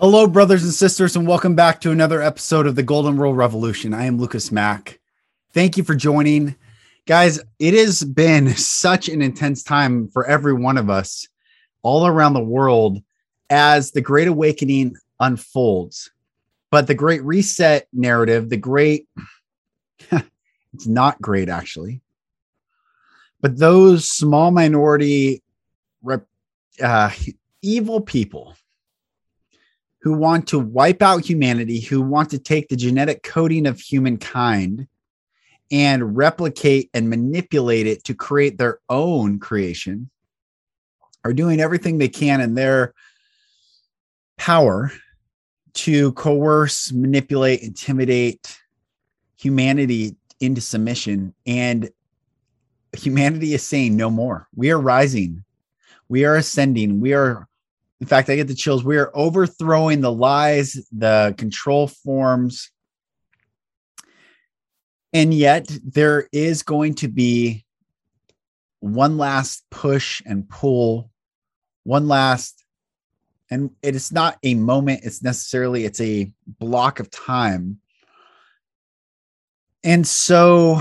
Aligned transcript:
Hello, 0.00 0.26
brothers 0.26 0.64
and 0.64 0.72
sisters, 0.72 1.14
and 1.14 1.28
welcome 1.28 1.54
back 1.54 1.78
to 1.82 1.90
another 1.90 2.22
episode 2.22 2.66
of 2.66 2.74
the 2.74 2.82
Golden 2.82 3.18
Rule 3.18 3.34
Revolution. 3.34 3.92
I 3.92 4.06
am 4.06 4.16
Lucas 4.16 4.50
Mack. 4.50 4.98
Thank 5.52 5.76
you 5.76 5.84
for 5.84 5.94
joining. 5.94 6.56
Guys, 7.06 7.38
it 7.58 7.74
has 7.74 8.02
been 8.02 8.48
such 8.56 9.10
an 9.10 9.20
intense 9.20 9.62
time 9.62 10.08
for 10.08 10.26
every 10.26 10.54
one 10.54 10.78
of 10.78 10.88
us 10.88 11.28
all 11.82 12.06
around 12.06 12.32
the 12.32 12.40
world 12.40 13.02
as 13.50 13.90
the 13.90 14.00
Great 14.00 14.26
Awakening 14.26 14.96
unfolds. 15.20 16.10
But 16.70 16.86
the 16.86 16.94
Great 16.94 17.22
Reset 17.22 17.86
narrative, 17.92 18.48
the 18.48 18.56
Great, 18.56 19.06
it's 20.10 20.86
not 20.86 21.20
great 21.20 21.50
actually, 21.50 22.00
but 23.42 23.58
those 23.58 24.08
small 24.08 24.50
minority 24.50 25.42
rep, 26.02 26.24
uh, 26.82 27.10
evil 27.60 28.00
people 28.00 28.56
who 30.02 30.14
want 30.14 30.48
to 30.48 30.58
wipe 30.58 31.02
out 31.02 31.24
humanity, 31.24 31.80
who 31.80 32.00
want 32.00 32.30
to 32.30 32.38
take 32.38 32.68
the 32.68 32.76
genetic 32.76 33.22
coding 33.22 33.66
of 33.66 33.78
humankind 33.78 34.88
and 35.70 36.16
replicate 36.16 36.90
and 36.94 37.10
manipulate 37.10 37.86
it 37.86 38.02
to 38.04 38.14
create 38.14 38.58
their 38.58 38.80
own 38.88 39.38
creation, 39.38 40.10
are 41.24 41.32
doing 41.32 41.60
everything 41.60 41.98
they 41.98 42.08
can 42.08 42.40
in 42.40 42.54
their 42.54 42.94
power 44.36 44.90
to 45.74 46.12
coerce, 46.12 46.92
manipulate, 46.92 47.62
intimidate 47.62 48.58
humanity 49.36 50.16
into 50.40 50.60
submission. 50.60 51.34
And 51.46 51.90
humanity 52.96 53.54
is 53.54 53.62
saying 53.62 53.96
no 53.96 54.10
more. 54.10 54.48
We 54.56 54.70
are 54.70 54.80
rising. 54.80 55.44
We 56.08 56.24
are 56.24 56.36
ascending. 56.36 57.00
We 57.00 57.12
are 57.12 57.46
in 58.00 58.06
fact, 58.06 58.30
I 58.30 58.36
get 58.36 58.48
the 58.48 58.54
chills. 58.54 58.82
We 58.82 58.96
are 58.96 59.10
overthrowing 59.14 60.00
the 60.00 60.12
lies, 60.12 60.72
the 60.90 61.34
control 61.36 61.86
forms. 61.86 62.70
And 65.12 65.34
yet, 65.34 65.68
there 65.84 66.28
is 66.32 66.62
going 66.62 66.94
to 66.96 67.08
be 67.08 67.64
one 68.78 69.18
last 69.18 69.64
push 69.70 70.22
and 70.24 70.48
pull, 70.48 71.10
one 71.84 72.08
last, 72.08 72.64
and 73.50 73.70
it 73.82 73.94
is 73.94 74.12
not 74.12 74.38
a 74.44 74.54
moment, 74.54 75.00
it's 75.02 75.22
necessarily, 75.22 75.84
it's 75.84 76.00
a 76.00 76.32
block 76.46 77.00
of 77.00 77.10
time. 77.10 77.80
And 79.82 80.06
so 80.06 80.80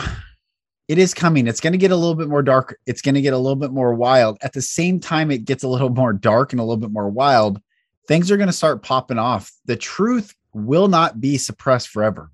it 0.89 0.97
is 0.97 1.13
coming. 1.13 1.45
It's 1.45 1.61
going 1.61 1.73
to 1.73 1.77
get 1.77 1.91
a 1.91 1.95
little 1.95 2.15
bit 2.15 2.27
more 2.27 2.41
dark. 2.41 2.79
It's 2.87 3.03
going 3.03 3.13
to 3.13 3.21
get 3.21 3.33
a 3.33 3.37
little 3.37 3.55
bit 3.55 3.71
more 3.71 3.93
wild. 3.93 4.39
At 4.41 4.53
the 4.53 4.61
same 4.61 4.99
time, 4.99 5.29
it 5.29 5.45
gets 5.45 5.63
a 5.63 5.67
little 5.67 5.89
more 5.89 6.13
dark 6.13 6.51
and 6.51 6.59
a 6.59 6.63
little 6.63 6.81
bit 6.81 6.91
more 6.91 7.07
wild. 7.07 7.61
Things 8.07 8.31
are 8.31 8.37
going 8.37 8.47
to 8.47 8.53
start 8.53 8.81
popping 8.81 9.19
off. 9.19 9.53
The 9.65 9.75
truth 9.75 10.33
will 10.51 10.87
not 10.87 11.21
be 11.21 11.37
suppressed 11.37 11.89
forever. 11.89 12.31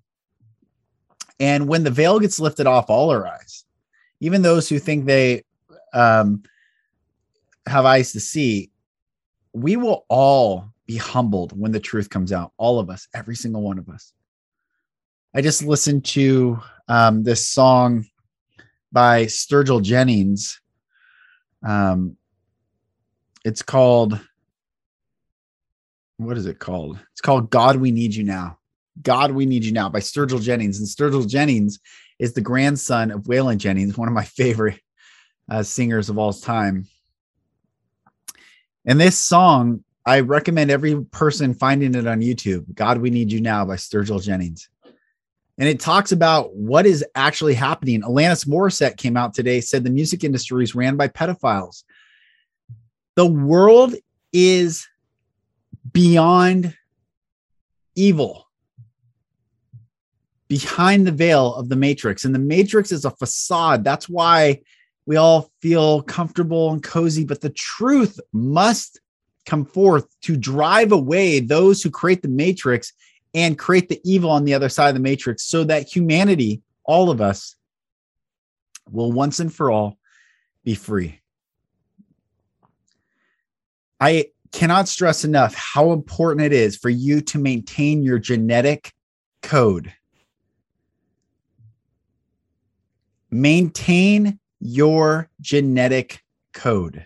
And 1.38 1.68
when 1.68 1.84
the 1.84 1.92
veil 1.92 2.18
gets 2.18 2.40
lifted 2.40 2.66
off 2.66 2.90
all 2.90 3.12
our 3.12 3.28
eyes, 3.28 3.66
even 4.22 4.42
those 4.42 4.70
who 4.70 4.80
think 4.80 5.04
they 5.04 5.44
um, 5.92 6.42
have 7.68 7.84
eyes 7.84 8.14
to 8.14 8.22
see, 8.22 8.72
we 9.52 9.76
will 9.76 10.06
all 10.08 10.70
be 10.86 10.96
humbled 10.96 11.60
when 11.60 11.74
the 11.74 11.80
truth 11.82 12.10
comes 12.10 12.32
out. 12.32 12.54
All 12.56 12.80
of 12.80 12.90
us, 12.90 13.10
every 13.14 13.36
single 13.36 13.64
one 13.64 13.78
of 13.78 13.90
us. 13.90 14.14
I 15.34 15.42
just 15.42 15.62
listened 15.62 16.06
to 16.06 16.58
um, 16.88 17.24
this 17.24 17.46
song 17.46 18.06
by 18.96 19.26
Struggle 19.26 19.82
Jennings. 19.82 20.62
Um, 21.68 22.16
it's 23.44 23.62
called, 23.62 24.18
what 26.16 26.38
is 26.38 26.46
it 26.46 26.60
called? 26.60 26.98
It's 27.12 27.20
called 27.20 27.50
God 27.50 27.76
We 27.76 27.92
Need 27.92 28.16
You 28.16 28.24
Now. 28.24 28.58
God 29.02 29.32
We 29.32 29.46
Need 29.46 29.66
You 29.66 29.74
Now 29.74 29.90
by 29.90 30.00
Struggle 30.00 30.40
Jennings. 30.40 30.80
And 30.80 30.88
Struggle 30.88 31.26
Jennings 31.26 31.80
is 32.20 32.34
the 32.34 32.42
grandson 32.42 33.12
of 33.12 33.24
Waylon 33.24 33.58
Jennings, 33.58 33.98
one 33.98 34.08
of 34.08 34.14
my 34.14 34.24
favorite 34.38 34.80
uh, 35.52 35.62
singers 35.62 36.10
of 36.10 36.18
all 36.18 36.32
time. 36.32 36.88
And 38.86 39.00
this 39.00 39.18
song, 39.20 39.84
I 40.06 40.22
recommend 40.22 40.72
every 40.72 41.04
person 41.04 41.54
finding 41.54 41.96
it 41.96 42.08
on 42.08 42.22
YouTube. 42.22 42.74
God 42.74 43.00
We 43.00 43.10
Need 43.10 43.30
You 43.30 43.42
Now 43.42 43.66
by 43.66 43.76
Struggle 43.76 44.20
Jennings 44.20 44.70
and 45.58 45.70
it 45.70 45.80
talks 45.80 46.12
about 46.12 46.54
what 46.56 46.86
is 46.86 47.06
actually 47.16 47.54
happening. 47.54 48.02
Alanis 48.02 48.46
Morissette 48.46 48.98
came 48.98 49.16
out 49.16 49.34
today, 49.34 49.62
said 49.62 49.84
the 49.84 49.90
music 49.90 50.24
industry 50.24 50.64
is 50.64 50.76
ran 50.76 50.98
by 50.98 51.08
pedophiles. 51.08 51.84
The 53.16 53.26
world 53.26 53.96
is 54.34 54.86
beyond 55.94 56.76
evil, 57.96 58.50
behind 60.50 61.08
the 61.08 61.14
veil 61.14 61.56
of 61.56 61.70
the 61.70 61.78
matrix. 61.78 62.26
And 62.26 62.36
the 62.36 62.40
matrix 62.40 62.92
is 62.92 63.06
a 63.06 63.12
facade. 63.12 63.86
That's 63.86 64.10
why 64.10 64.62
we 65.06 65.16
all 65.16 65.52
feel 65.62 66.02
comfortable 66.02 66.72
and 66.72 66.84
cozy, 66.84 67.24
but 67.24 67.40
the 67.40 67.52
truth 67.52 68.20
must 68.34 69.00
come 69.46 69.64
forth 69.64 70.08
to 70.24 70.36
drive 70.36 70.92
away 70.92 71.40
those 71.40 71.82
who 71.82 71.92
create 71.92 72.22
the 72.22 72.28
matrix 72.28 72.92
and 73.36 73.60
create 73.60 73.90
the 73.90 74.00
evil 74.06 74.32
on 74.32 74.46
the 74.46 74.54
other 74.54 74.70
side 74.70 74.88
of 74.88 74.96
the 74.96 75.02
matrix 75.02 75.44
so 75.44 75.66
that 75.66 75.94
humanity, 75.94 76.64
all 76.86 77.12
of 77.12 77.20
us, 77.20 77.56
will 78.90 79.12
once 79.12 79.40
and 79.40 79.54
for 79.54 79.70
all 79.70 79.98
be 80.64 80.74
free. 80.74 81.20
I 84.00 84.28
cannot 84.54 84.88
stress 84.88 85.26
enough 85.26 85.54
how 85.54 85.92
important 85.92 86.46
it 86.46 86.54
is 86.54 86.78
for 86.78 86.90
you 86.90 87.20
to 87.22 87.38
maintain 87.38 88.04
your 88.04 88.20
genetic 88.20 88.94
code. 89.42 89.92
Maintain 93.30 94.40
your 94.62 95.30
genetic 95.42 96.24
code. 96.54 97.06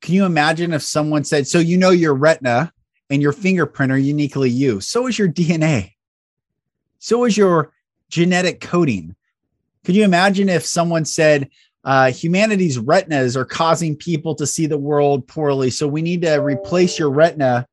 Can 0.00 0.14
you 0.14 0.24
imagine 0.24 0.72
if 0.72 0.82
someone 0.82 1.24
said, 1.24 1.46
So 1.46 1.58
you 1.58 1.76
know 1.76 1.90
your 1.90 2.14
retina 2.14 2.72
and 3.10 3.20
your 3.20 3.32
fingerprint 3.32 3.92
are 3.92 3.98
uniquely 3.98 4.48
you. 4.48 4.80
So 4.80 5.08
is 5.08 5.18
your 5.18 5.28
DNA. 5.28 5.92
So 7.00 7.24
is 7.24 7.36
your 7.36 7.72
genetic 8.08 8.60
coding. 8.60 9.16
Could 9.84 9.96
you 9.96 10.04
imagine 10.04 10.48
if 10.48 10.64
someone 10.64 11.04
said, 11.04 11.50
uh, 11.84 12.12
humanity's 12.12 12.78
retinas 12.78 13.36
are 13.36 13.44
causing 13.44 13.96
people 13.96 14.34
to 14.34 14.46
see 14.46 14.66
the 14.66 14.78
world 14.78 15.26
poorly. 15.26 15.70
So 15.70 15.88
we 15.88 16.02
need 16.02 16.22
to 16.22 16.36
replace 16.36 16.98
your 16.98 17.10
retina. 17.10 17.66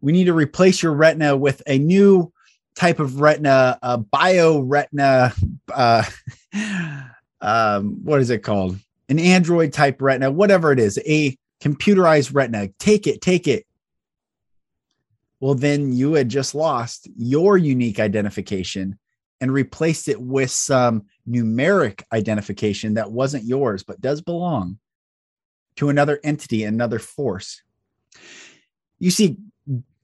We 0.00 0.12
need 0.12 0.24
to 0.24 0.32
replace 0.32 0.82
your 0.82 0.94
retina 0.94 1.36
with 1.36 1.62
a 1.66 1.78
new 1.78 2.32
type 2.74 2.98
of 2.98 3.20
retina, 3.20 3.78
a 3.82 3.98
bio 3.98 4.60
retina. 4.60 5.34
Uh, 5.72 6.04
um, 7.42 8.02
what 8.02 8.20
is 8.20 8.30
it 8.30 8.42
called? 8.42 8.78
An 9.10 9.18
Android 9.18 9.72
type 9.72 10.00
retina, 10.00 10.30
whatever 10.30 10.72
it 10.72 10.78
is, 10.78 10.98
a 11.06 11.36
computerized 11.60 12.34
retina. 12.34 12.68
Take 12.78 13.06
it, 13.06 13.20
take 13.20 13.46
it 13.46 13.66
well, 15.40 15.54
then 15.54 15.92
you 15.92 16.14
had 16.14 16.28
just 16.28 16.54
lost 16.54 17.08
your 17.16 17.56
unique 17.56 17.98
identification 17.98 18.98
and 19.40 19.52
replaced 19.52 20.08
it 20.08 20.20
with 20.20 20.50
some 20.50 21.06
numeric 21.28 22.02
identification 22.12 22.94
that 22.94 23.10
wasn't 23.10 23.44
yours, 23.44 23.82
but 23.82 24.00
does 24.00 24.20
belong 24.20 24.78
to 25.76 25.88
another 25.88 26.20
entity, 26.22 26.64
another 26.64 26.98
force. 26.98 27.62
You 28.98 29.10
see, 29.10 29.38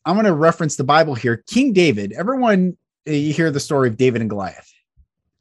I'm 0.06 0.14
going 0.14 0.24
to 0.24 0.32
reference 0.32 0.76
the 0.76 0.84
Bible 0.84 1.14
here. 1.14 1.44
King 1.46 1.74
David, 1.74 2.12
everyone, 2.12 2.78
uh, 3.06 3.12
you 3.12 3.34
hear 3.34 3.50
the 3.50 3.60
story 3.60 3.88
of 3.88 3.98
David 3.98 4.22
and 4.22 4.30
Goliath. 4.30 4.72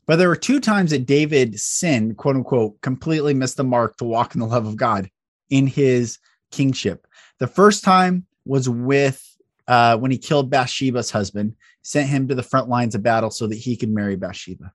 But 0.07 0.17
there 0.17 0.27
were 0.27 0.35
two 0.35 0.59
times 0.59 0.91
that 0.91 1.05
David 1.05 1.57
sinned, 1.59 2.17
quote 2.17 2.35
unquote, 2.35 2.81
completely 2.81 3.33
missed 3.33 3.57
the 3.57 3.63
mark 3.63 3.95
to 3.97 4.03
walk 4.03 4.35
in 4.35 4.41
the 4.41 4.47
love 4.47 4.67
of 4.67 4.75
God 4.75 5.09
in 5.49 5.67
his 5.67 6.19
kingship. 6.51 7.07
The 7.39 7.47
first 7.47 7.83
time 7.83 8.25
was 8.45 8.67
with 8.67 9.34
uh, 9.67 9.97
when 9.97 10.11
he 10.11 10.17
killed 10.17 10.49
Bathsheba's 10.49 11.11
husband, 11.11 11.55
sent 11.81 12.09
him 12.09 12.27
to 12.27 12.35
the 12.35 12.43
front 12.43 12.69
lines 12.69 12.95
of 12.95 13.03
battle 13.03 13.31
so 13.31 13.47
that 13.47 13.55
he 13.55 13.75
could 13.75 13.89
marry 13.89 14.15
Bathsheba. 14.15 14.71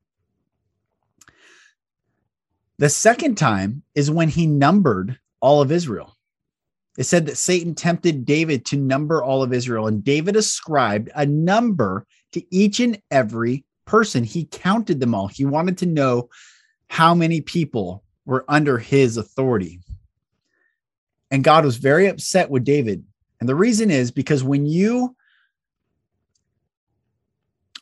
The 2.79 2.89
second 2.89 3.37
time 3.37 3.83
is 3.95 4.11
when 4.11 4.29
he 4.29 4.47
numbered 4.47 5.19
all 5.41 5.61
of 5.61 5.71
Israel. 5.71 6.17
it 6.97 7.05
said 7.05 7.27
that 7.27 7.37
Satan 7.37 7.75
tempted 7.75 8.25
David 8.25 8.65
to 8.67 8.77
number 8.77 9.23
all 9.23 9.43
of 9.43 9.53
Israel, 9.53 9.87
and 9.87 10.03
David 10.03 10.35
ascribed 10.35 11.11
a 11.15 11.27
number 11.27 12.07
to 12.33 12.43
each 12.55 12.81
and 12.81 13.01
every 13.11 13.65
person. 13.85 14.25
He 14.25 14.47
counted 14.47 15.01
them 15.01 15.15
all. 15.15 15.29
He 15.29 15.45
wanted 15.45 15.79
to 15.79 15.87
know 15.87 16.31
how 16.89 17.15
many 17.15 17.41
people 17.41 18.03
were 18.25 18.45
under 18.49 18.79
his 18.79 19.17
authority. 19.17 19.81
And 21.31 21.45
God 21.45 21.65
was 21.65 21.77
very 21.77 22.09
upset 22.09 22.51
with 22.51 22.65
David. 22.65 23.05
And 23.41 23.49
the 23.49 23.55
reason 23.55 23.91
is 23.91 24.11
because 24.11 24.45
when 24.45 24.67
you 24.67 25.17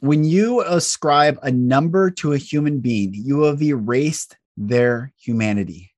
when 0.01 0.23
you 0.23 0.63
ascribe 0.63 1.39
a 1.43 1.51
number 1.51 2.11
to 2.11 2.33
a 2.33 2.39
human 2.39 2.79
being, 2.79 3.13
you 3.15 3.43
have 3.43 3.61
erased 3.61 4.37
their 4.57 5.13
humanity. 5.19 5.93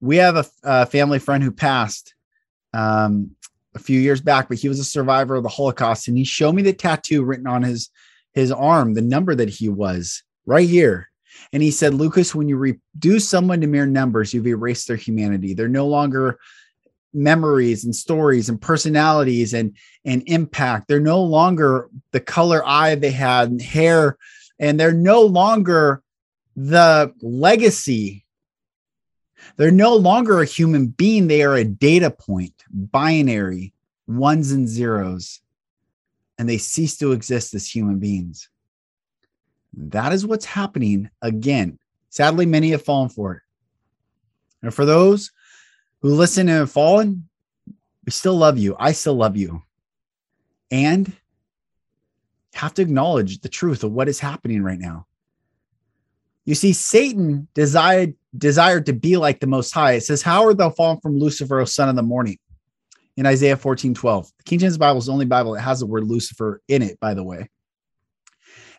We 0.00 0.16
have 0.16 0.36
a, 0.36 0.46
a 0.62 0.86
family 0.86 1.18
friend 1.18 1.42
who 1.42 1.50
passed 1.50 2.14
um, 2.72 3.32
a 3.74 3.78
few 3.78 4.00
years 4.00 4.22
back, 4.22 4.48
but 4.48 4.58
he 4.58 4.68
was 4.68 4.80
a 4.80 4.84
survivor 4.84 5.34
of 5.34 5.42
the 5.42 5.48
Holocaust, 5.50 6.08
and 6.08 6.16
he 6.16 6.24
showed 6.24 6.54
me 6.54 6.62
the 6.62 6.72
tattoo 6.72 7.22
written 7.22 7.46
on 7.46 7.62
his 7.62 7.90
his 8.32 8.50
arm, 8.50 8.94
the 8.94 9.02
number 9.02 9.34
that 9.34 9.48
he 9.48 9.68
was 9.68 10.22
right 10.44 10.68
here. 10.68 11.08
And 11.52 11.62
he 11.62 11.70
said, 11.70 11.94
Lucas, 11.94 12.34
when 12.34 12.48
you 12.48 12.56
reduce 12.56 13.28
someone 13.28 13.60
to 13.60 13.66
mere 13.66 13.86
numbers, 13.86 14.34
you've 14.34 14.46
erased 14.46 14.88
their 14.88 14.96
humanity. 14.96 15.54
They're 15.54 15.68
no 15.68 15.86
longer 15.86 16.38
memories 17.14 17.84
and 17.84 17.94
stories 17.94 18.48
and 18.48 18.60
personalities 18.60 19.54
and 19.54 19.76
and 20.04 20.22
impact. 20.26 20.88
They're 20.88 21.00
no 21.00 21.22
longer 21.22 21.88
the 22.10 22.20
color 22.20 22.62
eye 22.66 22.94
they 22.96 23.10
had 23.10 23.50
and 23.50 23.62
hair, 23.62 24.18
and 24.58 24.78
they're 24.78 24.92
no 24.92 25.22
longer 25.22 26.02
the 26.56 27.12
legacy. 27.20 28.24
They're 29.56 29.70
no 29.70 29.94
longer 29.94 30.40
a 30.40 30.46
human 30.46 30.88
being. 30.88 31.28
They 31.28 31.42
are 31.42 31.54
a 31.54 31.64
data 31.64 32.10
point, 32.10 32.54
binary, 32.70 33.72
ones 34.06 34.52
and 34.52 34.68
zeros, 34.68 35.40
and 36.38 36.48
they 36.48 36.58
cease 36.58 36.96
to 36.98 37.12
exist 37.12 37.54
as 37.54 37.68
human 37.68 37.98
beings. 37.98 38.48
That 39.76 40.12
is 40.12 40.26
what's 40.26 40.44
happening 40.44 41.10
again. 41.20 41.78
Sadly, 42.10 42.46
many 42.46 42.70
have 42.70 42.82
fallen 42.82 43.08
for 43.08 43.34
it. 43.34 43.42
And 44.62 44.72
for 44.72 44.84
those 44.84 45.30
who 46.04 46.14
listen 46.14 46.50
and 46.50 46.58
have 46.58 46.70
fallen, 46.70 47.26
we 48.04 48.12
still 48.12 48.36
love 48.36 48.58
you. 48.58 48.76
I 48.78 48.92
still 48.92 49.14
love 49.14 49.38
you. 49.38 49.62
And 50.70 51.10
have 52.52 52.74
to 52.74 52.82
acknowledge 52.82 53.40
the 53.40 53.48
truth 53.48 53.82
of 53.82 53.92
what 53.92 54.06
is 54.06 54.20
happening 54.20 54.62
right 54.62 54.78
now. 54.78 55.06
You 56.44 56.54
see, 56.54 56.74
Satan 56.74 57.48
desired 57.54 58.16
desired 58.36 58.84
to 58.84 58.92
be 58.92 59.16
like 59.16 59.40
the 59.40 59.46
Most 59.46 59.72
High. 59.72 59.92
It 59.92 60.02
says, 60.02 60.20
"How 60.20 60.44
art 60.44 60.58
thou 60.58 60.68
fallen 60.68 61.00
from 61.00 61.18
Lucifer, 61.18 61.58
O 61.58 61.64
son 61.64 61.88
of 61.88 61.96
the 61.96 62.02
morning?" 62.02 62.36
In 63.16 63.24
Isaiah 63.24 63.56
14, 63.56 63.94
12. 63.94 64.30
The 64.36 64.44
King 64.44 64.58
James 64.58 64.76
Bible 64.76 64.98
is 64.98 65.06
the 65.06 65.12
only 65.12 65.24
Bible 65.24 65.52
that 65.52 65.62
has 65.62 65.80
the 65.80 65.86
word 65.86 66.04
Lucifer 66.04 66.60
in 66.68 66.82
it, 66.82 67.00
by 67.00 67.14
the 67.14 67.24
way. 67.24 67.48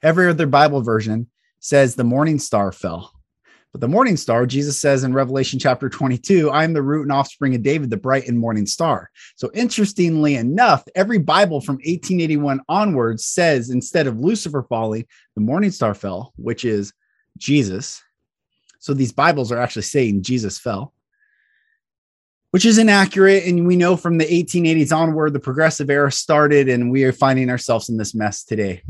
Every 0.04 0.28
other 0.28 0.46
Bible 0.46 0.84
version 0.84 1.32
says 1.60 1.96
the 1.96 2.04
morning 2.04 2.38
star 2.38 2.72
fell. 2.72 3.15
But 3.76 3.82
the 3.82 3.90
morning 3.90 4.16
star, 4.16 4.46
Jesus 4.46 4.80
says 4.80 5.04
in 5.04 5.14
Revelation 5.14 5.60
chapter 5.60 5.90
22, 5.90 6.50
I 6.50 6.64
am 6.64 6.72
the 6.72 6.82
root 6.82 7.02
and 7.02 7.12
offspring 7.12 7.56
of 7.56 7.62
David, 7.62 7.90
the 7.90 7.98
bright 7.98 8.26
and 8.26 8.40
morning 8.40 8.66
star. 8.66 9.12
So, 9.36 9.52
interestingly 9.54 10.36
enough, 10.36 10.86
every 10.96 11.18
Bible 11.18 11.60
from 11.60 11.76
1881 11.76 12.62
onwards 12.70 13.26
says 13.26 13.72
instead 13.72 14.08
of 14.08 14.18
Lucifer 14.18 14.64
falling, 14.70 15.06
the 15.34 15.42
morning 15.42 15.72
star 15.72 15.94
fell, 15.94 16.32
which 16.38 16.64
is 16.64 16.94
Jesus. 17.38 18.02
So, 18.80 18.94
these 18.94 19.12
Bibles 19.12 19.52
are 19.52 19.60
actually 19.60 19.82
saying 19.82 20.22
Jesus 20.22 20.58
fell, 20.58 20.94
which 22.52 22.64
is 22.64 22.78
inaccurate. 22.78 23.44
And 23.44 23.68
we 23.68 23.76
know 23.76 23.98
from 23.98 24.18
the 24.18 24.24
1880s 24.24 24.96
onward, 24.96 25.34
the 25.34 25.42
progressive 25.42 25.90
era 25.90 26.14
started, 26.14 26.70
and 26.70 26.92
we 26.92 27.04
are 27.04 27.12
finding 27.12 27.50
ourselves 27.50 27.90
in 27.90 27.98
this 27.98 28.16
mess 28.16 28.46
today. 28.46 28.84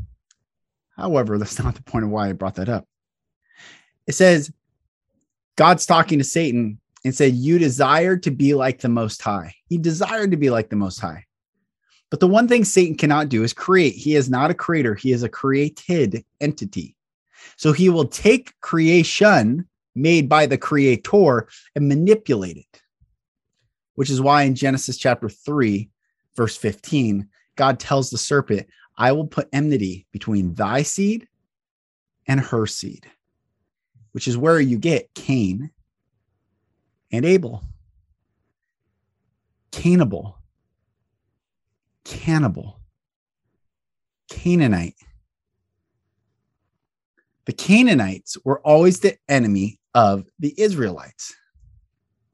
However, 0.95 1.39
that's 1.39 1.57
not 1.57 1.73
the 1.73 1.81
point 1.81 2.05
of 2.05 2.11
why 2.11 2.29
I 2.29 2.33
brought 2.33 2.57
that 2.57 2.69
up. 2.69 2.85
It 4.05 4.13
says, 4.13 4.51
God's 5.56 5.86
talking 5.86 6.18
to 6.19 6.24
Satan 6.24 6.80
and 7.04 7.16
said, 7.16 7.34
You 7.34 7.60
desire 7.60 8.18
to 8.18 8.31
be 8.31 8.54
like 8.54 8.80
the 8.80 8.90
Most 8.90 9.22
High. 9.22 9.54
He 9.68 9.78
desired 9.78 10.31
to 10.31 10.38
be 10.38 10.50
like 10.50 10.69
the 10.69 10.75
Most 10.75 11.00
High. 11.00 11.25
But 12.10 12.19
the 12.19 12.28
one 12.28 12.48
thing 12.48 12.63
Satan 12.63 12.96
cannot 12.96 13.30
do 13.30 13.44
is 13.44 13.54
create. 13.54 13.96
He 13.96 14.16
is 14.16 14.30
not 14.30 14.52
a 14.52 14.56
creator, 14.56 14.96
he 14.96 15.12
is 15.12 15.24
a 15.24 15.30
created 15.30 16.24
entity. 16.42 16.96
So 17.57 17.72
he 17.72 17.90
will 17.90 18.07
take 18.07 18.60
creation 18.62 19.68
made 19.96 20.28
by 20.28 20.46
the 20.46 20.57
creator 20.57 21.48
and 21.75 21.88
manipulate 21.88 22.57
it, 22.57 22.81
which 23.96 24.10
is 24.10 24.22
why 24.22 24.44
in 24.44 24.56
Genesis 24.56 24.98
chapter 24.98 25.30
3, 25.30 25.90
verse 26.36 26.57
15, 26.57 27.30
God 27.56 27.80
tells 27.80 28.10
the 28.10 28.18
serpent, 28.18 28.68
I 28.98 29.12
will 29.12 29.28
put 29.28 29.50
enmity 29.54 30.06
between 30.12 30.54
thy 30.54 30.84
seed 30.84 31.28
and 32.28 32.40
her 32.40 32.66
seed, 32.66 33.10
which 34.15 34.29
is 34.29 34.38
where 34.38 34.62
you 34.62 34.79
get 34.79 35.13
Cain 35.13 35.69
and 37.12 37.25
Abel. 37.25 37.62
Cannibal, 39.73 40.38
cannibal, 42.06 42.79
Canaanite. 44.29 44.95
The 47.44 47.51
Canaanites 47.51 48.38
were 48.45 48.62
always 48.62 49.01
the 49.01 49.17
enemy 49.27 49.81
of 49.94 50.23
the 50.39 50.53
Israelites, 50.57 51.35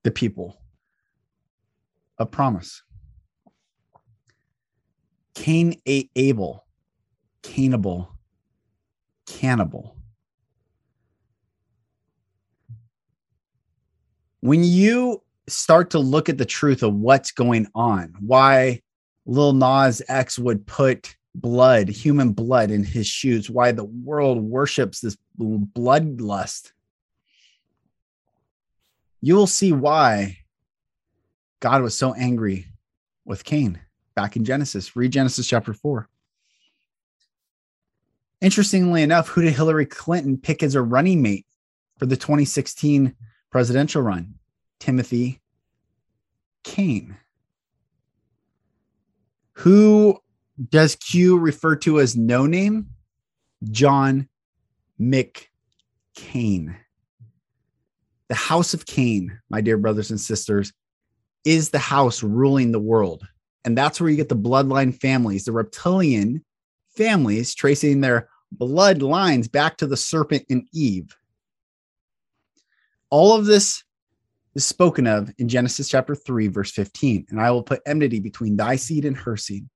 the 0.04 0.12
people 0.12 0.62
of 2.20 2.30
promise. 2.30 2.84
Cain 5.34 5.82
ate 5.88 6.12
Abel, 6.16 6.64
cannibal, 7.42 8.08
cannibal. 9.26 9.98
When 14.42 14.64
you 14.64 15.22
start 15.48 15.92
to 15.92 16.00
look 16.00 16.30
at 16.30 16.38
the 16.38 16.46
truth 16.46 16.84
of 16.84 16.94
what's 16.94 17.32
going 17.32 17.68
on, 17.74 18.14
why 18.20 18.82
Lil 19.26 19.54
Nas 19.54 20.02
X 20.08 20.38
would 20.40 20.66
put 20.66 21.16
blood, 21.34 21.88
human 21.90 22.34
blood 22.34 22.72
in 22.72 22.84
his 22.84 23.08
shoes, 23.08 23.50
why 23.50 23.72
the 23.72 23.86
world 23.86 24.42
worships 24.42 25.00
this 25.00 25.18
bloodlust, 25.40 26.72
you 29.22 29.36
will 29.36 29.48
see 29.48 29.72
why 29.72 30.40
God 31.60 31.84
was 31.84 31.98
so 31.98 32.14
angry 32.16 32.66
with 33.26 33.44
Cain 33.44 33.80
back 34.16 34.36
in 34.36 34.44
Genesis. 34.44 34.96
Read 34.96 35.12
Genesis 35.12 35.48
chapter 35.48 35.74
4. 35.74 36.10
Interestingly 38.42 39.04
enough, 39.04 39.28
who 39.28 39.44
did 39.44 39.54
Hillary 39.54 39.86
Clinton 39.86 40.38
pick 40.38 40.64
as 40.64 40.74
a 40.74 40.82
running 40.82 41.22
mate 41.22 41.46
for 42.00 42.08
the 42.08 42.18
2016 42.18 43.16
presidential 43.52 44.02
run? 44.02 44.34
Timothy 44.82 45.40
Kaine. 46.64 47.16
Who 49.54 50.18
does 50.70 50.96
Q 50.96 51.38
refer 51.38 51.76
to 51.78 52.00
as 52.00 52.18
no 52.18 52.48
name? 52.48 52.88
John 53.70 54.28
McCain. 55.00 56.76
The 58.28 58.36
house 58.36 58.74
of 58.74 58.88
Cain, 58.88 59.40
my 59.52 59.62
dear 59.62 59.78
brothers 59.78 60.10
and 60.10 60.20
sisters, 60.20 60.74
is 61.46 61.70
the 61.70 61.78
house 61.80 62.24
ruling 62.24 62.72
the 62.72 62.80
world. 62.80 63.24
And 63.64 63.78
that's 63.78 64.02
where 64.02 64.10
you 64.10 64.16
get 64.16 64.30
the 64.30 64.36
bloodline 64.36 65.00
families, 65.00 65.46
the 65.46 65.52
reptilian 65.52 66.44
families 66.98 67.54
tracing 67.54 68.02
their 68.02 68.30
bloodlines 68.58 69.52
back 69.52 69.78
to 69.78 69.86
the 69.86 69.98
serpent 69.98 70.44
and 70.50 70.68
Eve. 70.74 71.16
All 73.12 73.36
of 73.36 73.46
this 73.46 73.84
is 74.56 74.66
spoken 74.66 75.08
of 75.08 75.32
in 75.38 75.48
Genesis 75.48 75.88
chapter 75.88 76.16
3, 76.16 76.48
verse 76.48 76.72
15. 76.72 77.28
And 77.30 77.40
I 77.40 77.52
will 77.52 77.64
put 77.64 77.82
enmity 77.86 78.20
between 78.20 78.58
thy 78.58 78.76
seed 78.76 79.06
and 79.06 79.18
her 79.18 79.38
seed. 79.38 79.68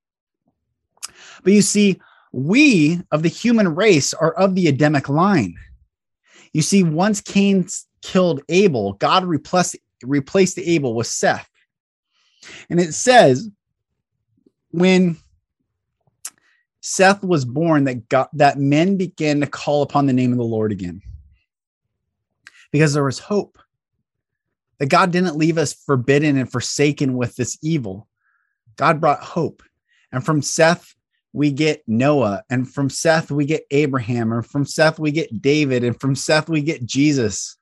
But 1.44 1.54
you 1.54 1.62
see, 1.62 2.00
we 2.32 3.00
of 3.12 3.24
the 3.24 3.30
human 3.30 3.76
race 3.76 4.14
are 4.14 4.34
of 4.34 4.56
the 4.56 4.68
Adamic 4.68 5.08
line. 5.08 5.56
You 6.54 6.62
see, 6.62 6.84
once 6.84 7.22
Cain 7.22 7.68
killed 8.02 8.42
Abel, 8.50 8.94
God 8.94 9.26
replaced, 9.26 9.78
replaced 10.04 10.60
Abel 10.60 10.96
with 10.96 11.08
Seth. 11.08 11.50
And 12.70 12.80
it 12.80 12.94
says 12.94 13.50
when 14.72 15.18
Seth 16.82 17.24
was 17.24 17.46
born 17.46 17.86
that 17.86 18.10
God, 18.10 18.28
that 18.34 18.60
men 18.60 18.98
began 18.98 19.40
to 19.40 19.48
call 19.48 19.82
upon 19.82 20.06
the 20.06 20.14
name 20.14 20.32
of 20.32 20.38
the 20.38 20.44
Lord 20.44 20.72
again. 20.72 21.02
Because 22.72 22.94
there 22.94 23.04
was 23.04 23.20
hope. 23.20 23.58
That 24.86 24.92
God 24.92 25.12
didn't 25.12 25.36
leave 25.36 25.58
us 25.58 25.74
forbidden 25.74 26.38
and 26.38 26.52
forsaken 26.52 27.18
with 27.18 27.36
this 27.36 27.58
evil. 27.64 28.08
God 28.76 29.02
brought 29.02 29.24
hope. 29.24 29.64
And 30.12 30.24
from 30.24 30.44
Seth, 30.44 30.94
we 31.34 31.50
get 31.50 31.82
Noah. 31.88 32.44
And 32.52 32.72
from 32.72 32.92
Seth, 32.92 33.32
we 33.32 33.46
get 33.46 33.66
Abraham. 33.72 34.32
And 34.32 34.46
from 34.46 34.64
Seth, 34.64 35.00
we 35.00 35.10
get 35.10 35.42
David. 35.42 35.84
And 35.84 36.00
from 36.00 36.14
Seth, 36.14 36.50
we 36.50 36.62
get 36.62 36.86
Jesus. 36.86 37.58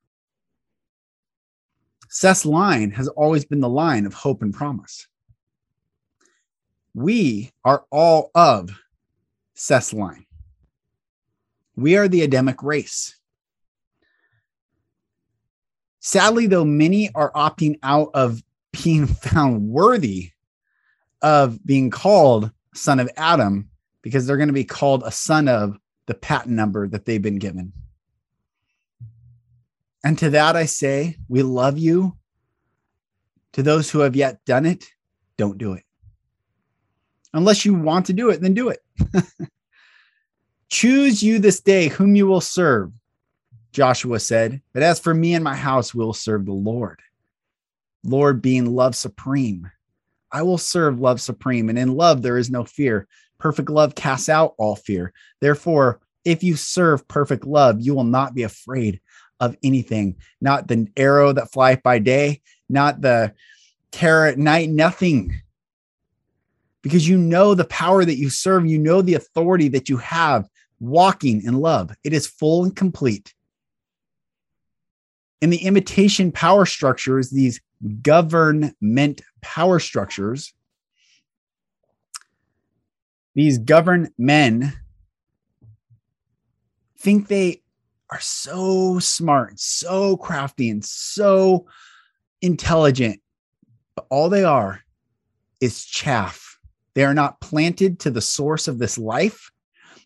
Seth's 2.09 2.45
line 2.45 2.91
has 2.91 3.07
always 3.07 3.45
been 3.45 3.61
the 3.61 3.69
line 3.69 4.05
of 4.05 4.13
hope 4.13 4.41
and 4.41 4.53
promise. 4.53 5.07
We 6.93 7.53
are 7.63 7.85
all 7.89 8.31
of 8.35 8.77
Seth's 9.53 9.93
line. 9.93 10.25
We 11.77 11.95
are 11.95 12.09
the 12.09 12.23
Adamic 12.23 12.61
race. 12.61 13.15
Sadly, 16.05 16.47
though, 16.47 16.65
many 16.65 17.09
are 17.15 17.31
opting 17.31 17.79
out 17.81 18.11
of 18.13 18.43
being 18.73 19.07
found 19.23 19.69
worthy 19.69 20.31
of 21.21 21.65
being 21.65 21.89
called 21.89 22.51
son 22.75 22.99
of 22.99 23.09
Adam 23.15 23.69
because 24.01 24.27
they're 24.27 24.37
going 24.37 24.47
to 24.47 24.53
be 24.53 24.65
called 24.65 25.03
a 25.05 25.11
son 25.11 25.47
of 25.47 25.77
the 26.07 26.13
patent 26.13 26.53
number 26.53 26.89
that 26.89 27.05
they've 27.05 27.21
been 27.21 27.39
given. 27.39 27.71
And 30.03 30.17
to 30.19 30.29
that 30.31 30.57
I 30.57 30.65
say, 30.65 31.15
we 31.29 31.41
love 31.41 31.77
you. 31.77 32.17
To 33.53 33.63
those 33.63 33.89
who 33.89 33.99
have 33.99 34.15
yet 34.15 34.43
done 34.43 34.65
it, 34.65 34.85
don't 35.37 35.57
do 35.57 35.71
it. 35.71 35.83
Unless 37.33 37.63
you 37.63 37.75
want 37.75 38.07
to 38.07 38.13
do 38.13 38.29
it, 38.29 38.41
then 38.41 38.53
do 38.53 38.69
it. 38.69 38.79
Choose 40.69 41.23
you 41.23 41.39
this 41.39 41.61
day 41.61 41.87
whom 41.87 42.15
you 42.15 42.27
will 42.27 42.41
serve, 42.41 42.91
Joshua 43.73 44.19
said. 44.19 44.61
But 44.71 44.83
as 44.83 44.99
for 44.99 45.13
me 45.13 45.33
and 45.33 45.43
my 45.43 45.55
house, 45.55 45.93
we'll 45.93 46.13
serve 46.13 46.45
the 46.45 46.53
Lord. 46.53 47.01
Lord 48.03 48.41
being 48.41 48.73
love 48.73 48.95
supreme. 48.95 49.69
I 50.31 50.43
will 50.43 50.57
serve 50.57 50.99
love 50.99 51.19
supreme. 51.19 51.69
And 51.69 51.77
in 51.77 51.95
love, 51.95 52.21
there 52.21 52.37
is 52.37 52.49
no 52.49 52.63
fear. 52.63 53.07
Perfect 53.39 53.69
love 53.69 53.95
casts 53.95 54.29
out 54.29 54.55
all 54.57 54.75
fear. 54.75 55.13
Therefore, 55.41 55.99
if 56.23 56.43
you 56.43 56.55
serve 56.55 57.07
perfect 57.07 57.45
love, 57.45 57.81
you 57.81 57.93
will 57.93 58.03
not 58.03 58.33
be 58.33 58.43
afraid 58.43 59.01
of 59.39 59.57
anything, 59.63 60.15
not 60.39 60.67
the 60.67 60.87
arrow 60.95 61.33
that 61.33 61.51
flieth 61.51 61.83
by 61.83 61.99
day, 61.99 62.41
not 62.69 63.01
the 63.01 63.33
terror 63.91 64.27
at 64.27 64.37
night, 64.37 64.69
nothing. 64.69 65.33
Because 66.81 67.07
you 67.07 67.17
know 67.17 67.53
the 67.53 67.65
power 67.65 68.05
that 68.05 68.17
you 68.17 68.29
serve, 68.29 68.65
you 68.65 68.77
know 68.77 69.01
the 69.01 69.15
authority 69.15 69.67
that 69.69 69.89
you 69.89 69.97
have 69.97 70.47
walking 70.79 71.43
in 71.43 71.55
love. 71.55 71.91
It 72.03 72.13
is 72.13 72.27
full 72.27 72.63
and 72.63 72.75
complete. 72.75 73.33
And 75.43 75.51
the 75.51 75.65
imitation 75.65 76.31
power 76.31 76.65
structures, 76.65 77.29
these 77.29 77.59
government 78.01 79.21
power 79.41 79.77
structures, 79.77 80.53
these 83.35 83.57
governed 83.57 84.11
men 84.17 84.71
think 86.97 87.27
they 87.27 87.61
are 88.09 88.21
so 88.21 88.99
smart, 88.99 89.59
so 89.59 90.15
crafty, 90.15 90.69
and 90.69 90.85
so 90.85 91.67
intelligent. 92.41 93.19
But 93.95 94.05
all 94.09 94.29
they 94.29 94.45
are 94.45 94.79
is 95.59 95.83
chaff. 95.83 96.57
They 96.93 97.03
are 97.03 97.13
not 97.13 97.41
planted 97.41 97.99
to 97.99 98.11
the 98.11 98.21
source 98.21 98.69
of 98.69 98.77
this 98.77 98.97
life. 98.97 99.51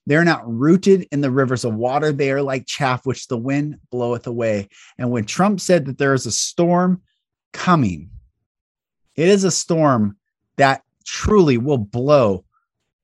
They're 0.08 0.24
not 0.24 0.50
rooted 0.50 1.06
in 1.12 1.20
the 1.20 1.30
rivers 1.30 1.66
of 1.66 1.76
water. 1.76 2.14
They 2.14 2.32
are 2.32 2.42
like 2.42 2.66
chaff, 2.66 3.06
which 3.06 3.28
the 3.28 3.38
wind 3.38 3.78
bloweth 3.92 4.26
away. 4.26 4.70
And 4.98 5.12
when 5.12 5.26
Trump 5.26 5.60
said 5.60 5.86
that 5.86 5.98
there 5.98 6.14
is 6.14 6.26
a 6.26 6.32
storm 6.32 7.02
coming, 7.52 8.10
it 9.18 9.28
is 9.28 9.44
a 9.44 9.52
storm 9.52 10.16
that 10.56 10.82
truly 11.06 11.58
will 11.58 11.78
blow 11.78 12.46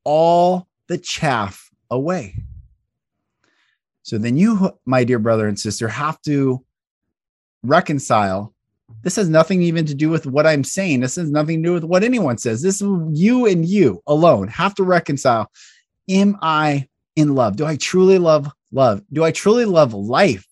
all 0.05 0.69
the 0.87 0.97
chaff 0.97 1.69
away. 1.91 2.35
So 4.03 4.17
then 4.17 4.37
you, 4.37 4.71
my 4.85 5.03
dear 5.03 5.19
brother 5.19 5.49
and 5.49 5.59
sister, 5.59 5.89
have 5.89 6.21
to 6.21 6.63
reconcile. 7.63 8.53
This 9.01 9.17
has 9.17 9.27
nothing 9.27 9.61
even 9.61 9.85
to 9.87 9.93
do 9.93 10.09
with 10.09 10.25
what 10.25 10.47
I'm 10.47 10.63
saying. 10.63 11.01
This 11.01 11.17
has 11.17 11.29
nothing 11.29 11.61
to 11.63 11.67
do 11.67 11.73
with 11.73 11.83
what 11.83 12.05
anyone 12.05 12.37
says. 12.37 12.61
This 12.61 12.81
is 12.81 12.87
you 13.11 13.45
and 13.45 13.65
you 13.65 14.01
alone 14.07 14.47
have 14.47 14.73
to 14.75 14.83
reconcile. 14.83 15.51
Am 16.09 16.37
I 16.41 16.87
in 17.15 17.35
love? 17.35 17.55
Do 17.55 17.65
I 17.65 17.75
truly 17.75 18.17
love 18.17 18.51
love? 18.71 19.03
Do 19.11 19.23
I 19.23 19.31
truly 19.31 19.65
love 19.65 19.93
life? 19.93 20.47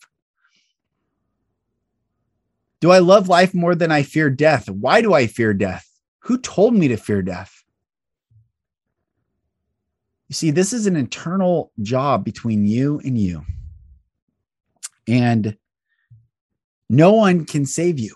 Do 2.80 2.92
I 2.92 3.00
love 3.00 3.28
life 3.28 3.54
more 3.54 3.76
than 3.76 3.92
I 3.92 4.04
fear 4.04 4.30
death? 4.30 4.70
Why 4.70 5.02
do 5.02 5.14
I 5.14 5.28
fear 5.28 5.54
death? 5.54 5.88
Who 6.20 6.40
told 6.40 6.74
me 6.74 6.88
to 6.88 6.98
fear 6.98 7.22
death? 7.22 7.64
You 10.28 10.34
see, 10.34 10.52
this 10.52 10.72
is 10.74 10.88
an 10.88 10.96
internal 10.96 11.72
job 11.82 12.24
between 12.24 12.66
you 12.66 13.02
and 13.04 13.18
you. 13.18 13.44
And 15.08 15.58
no 16.90 17.14
one 17.14 17.46
can 17.46 17.66
save 17.66 18.00
you. 18.00 18.14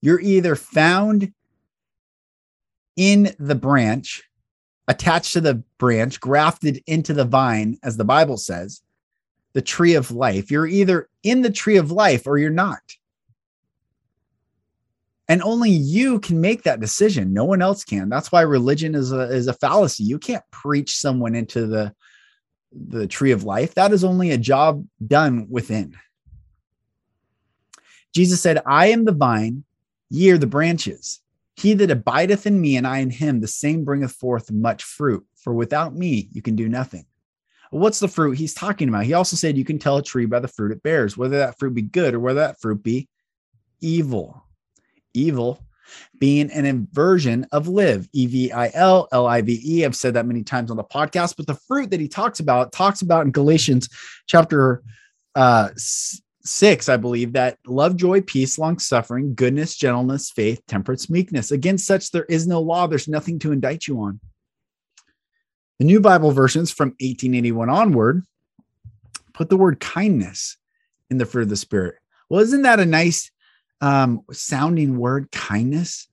You're 0.00 0.20
either 0.20 0.56
found 0.56 1.32
in 2.96 3.34
the 3.38 3.54
branch, 3.54 4.22
attached 4.88 5.32
to 5.32 5.40
the 5.40 5.62
branch, 5.78 6.20
grafted 6.20 6.82
into 6.86 7.14
the 7.14 7.24
vine, 7.24 7.78
as 7.82 7.96
the 7.96 8.04
Bible 8.04 8.36
says, 8.36 8.82
the 9.54 9.62
tree 9.62 9.94
of 9.94 10.10
life. 10.10 10.50
You're 10.50 10.66
either 10.66 11.08
in 11.22 11.42
the 11.42 11.50
tree 11.50 11.76
of 11.76 11.90
life 11.90 12.26
or 12.26 12.38
you're 12.38 12.50
not. 12.50 12.82
And 15.26 15.42
only 15.42 15.70
you 15.70 16.20
can 16.20 16.40
make 16.40 16.64
that 16.64 16.80
decision. 16.80 17.32
No 17.32 17.44
one 17.44 17.62
else 17.62 17.82
can. 17.82 18.10
That's 18.10 18.30
why 18.30 18.42
religion 18.42 18.94
is 18.94 19.10
a, 19.10 19.20
is 19.20 19.46
a 19.46 19.54
fallacy. 19.54 20.04
You 20.04 20.18
can't 20.18 20.44
preach 20.50 20.98
someone 20.98 21.34
into 21.34 21.66
the, 21.66 21.94
the 22.72 23.06
tree 23.06 23.30
of 23.30 23.44
life. 23.44 23.74
That 23.74 23.92
is 23.92 24.04
only 24.04 24.32
a 24.32 24.38
job 24.38 24.84
done 25.06 25.46
within. 25.48 25.96
Jesus 28.14 28.40
said, 28.40 28.60
I 28.66 28.88
am 28.88 29.06
the 29.06 29.12
vine, 29.12 29.64
ye 30.10 30.30
are 30.30 30.38
the 30.38 30.46
branches. 30.46 31.20
He 31.56 31.74
that 31.74 31.90
abideth 31.90 32.46
in 32.46 32.60
me 32.60 32.76
and 32.76 32.86
I 32.86 32.98
in 32.98 33.10
him, 33.10 33.40
the 33.40 33.48
same 33.48 33.84
bringeth 33.84 34.12
forth 34.12 34.50
much 34.50 34.82
fruit. 34.82 35.24
For 35.36 35.54
without 35.54 35.94
me, 35.94 36.28
you 36.32 36.42
can 36.42 36.56
do 36.56 36.68
nothing. 36.68 37.06
What's 37.70 38.00
the 38.00 38.08
fruit 38.08 38.38
he's 38.38 38.54
talking 38.54 38.88
about? 38.88 39.04
He 39.04 39.14
also 39.14 39.36
said, 39.36 39.56
You 39.56 39.64
can 39.64 39.78
tell 39.78 39.96
a 39.96 40.02
tree 40.02 40.26
by 40.26 40.40
the 40.40 40.48
fruit 40.48 40.72
it 40.72 40.82
bears, 40.82 41.16
whether 41.16 41.38
that 41.38 41.58
fruit 41.58 41.74
be 41.74 41.82
good 41.82 42.14
or 42.14 42.20
whether 42.20 42.40
that 42.40 42.60
fruit 42.60 42.82
be 42.82 43.08
evil 43.80 44.44
evil 45.14 45.64
being 46.18 46.50
an 46.50 46.64
inversion 46.64 47.46
of 47.52 47.68
live 47.68 48.08
e-v-i-l 48.12 49.08
l-i-v-e 49.12 49.84
i've 49.84 49.94
said 49.94 50.14
that 50.14 50.26
many 50.26 50.42
times 50.42 50.70
on 50.70 50.76
the 50.76 50.84
podcast 50.84 51.36
but 51.36 51.46
the 51.46 51.54
fruit 51.54 51.90
that 51.90 52.00
he 52.00 52.08
talks 52.08 52.40
about 52.40 52.72
talks 52.72 53.02
about 53.02 53.24
in 53.24 53.30
galatians 53.30 53.88
chapter 54.26 54.82
uh, 55.36 55.68
6 56.46 56.88
i 56.88 56.96
believe 56.96 57.32
that 57.32 57.58
love 57.66 57.96
joy 57.96 58.20
peace 58.20 58.58
long 58.58 58.78
suffering 58.78 59.34
goodness 59.34 59.76
gentleness 59.76 60.30
faith 60.30 60.62
temperance 60.68 61.08
meekness. 61.08 61.50
Against 61.50 61.86
such 61.86 62.10
there 62.10 62.24
is 62.24 62.46
no 62.46 62.60
law. 62.60 62.86
There's 62.86 63.08
nothing 63.08 63.38
to 63.40 63.52
indict 63.52 63.86
you 63.86 64.00
on. 64.00 64.20
The 65.78 65.86
new 65.86 66.00
bible 66.00 66.32
versions 66.32 66.70
from 66.70 66.88
1881 67.00 67.68
onward 67.68 68.22
put 69.32 69.48
the 69.48 69.56
word 69.56 69.80
kindness 69.80 70.56
in 71.10 71.18
the 71.18 71.26
fruit 71.26 71.42
of 71.42 71.48
the 71.48 71.56
spirit. 71.56 71.96
Well 72.28 72.40
isn't 72.40 72.62
that 72.62 72.80
a 72.80 72.86
nice 72.86 73.30
um, 73.84 74.22
sounding 74.32 74.96
word, 74.98 75.30
kindness. 75.30 76.08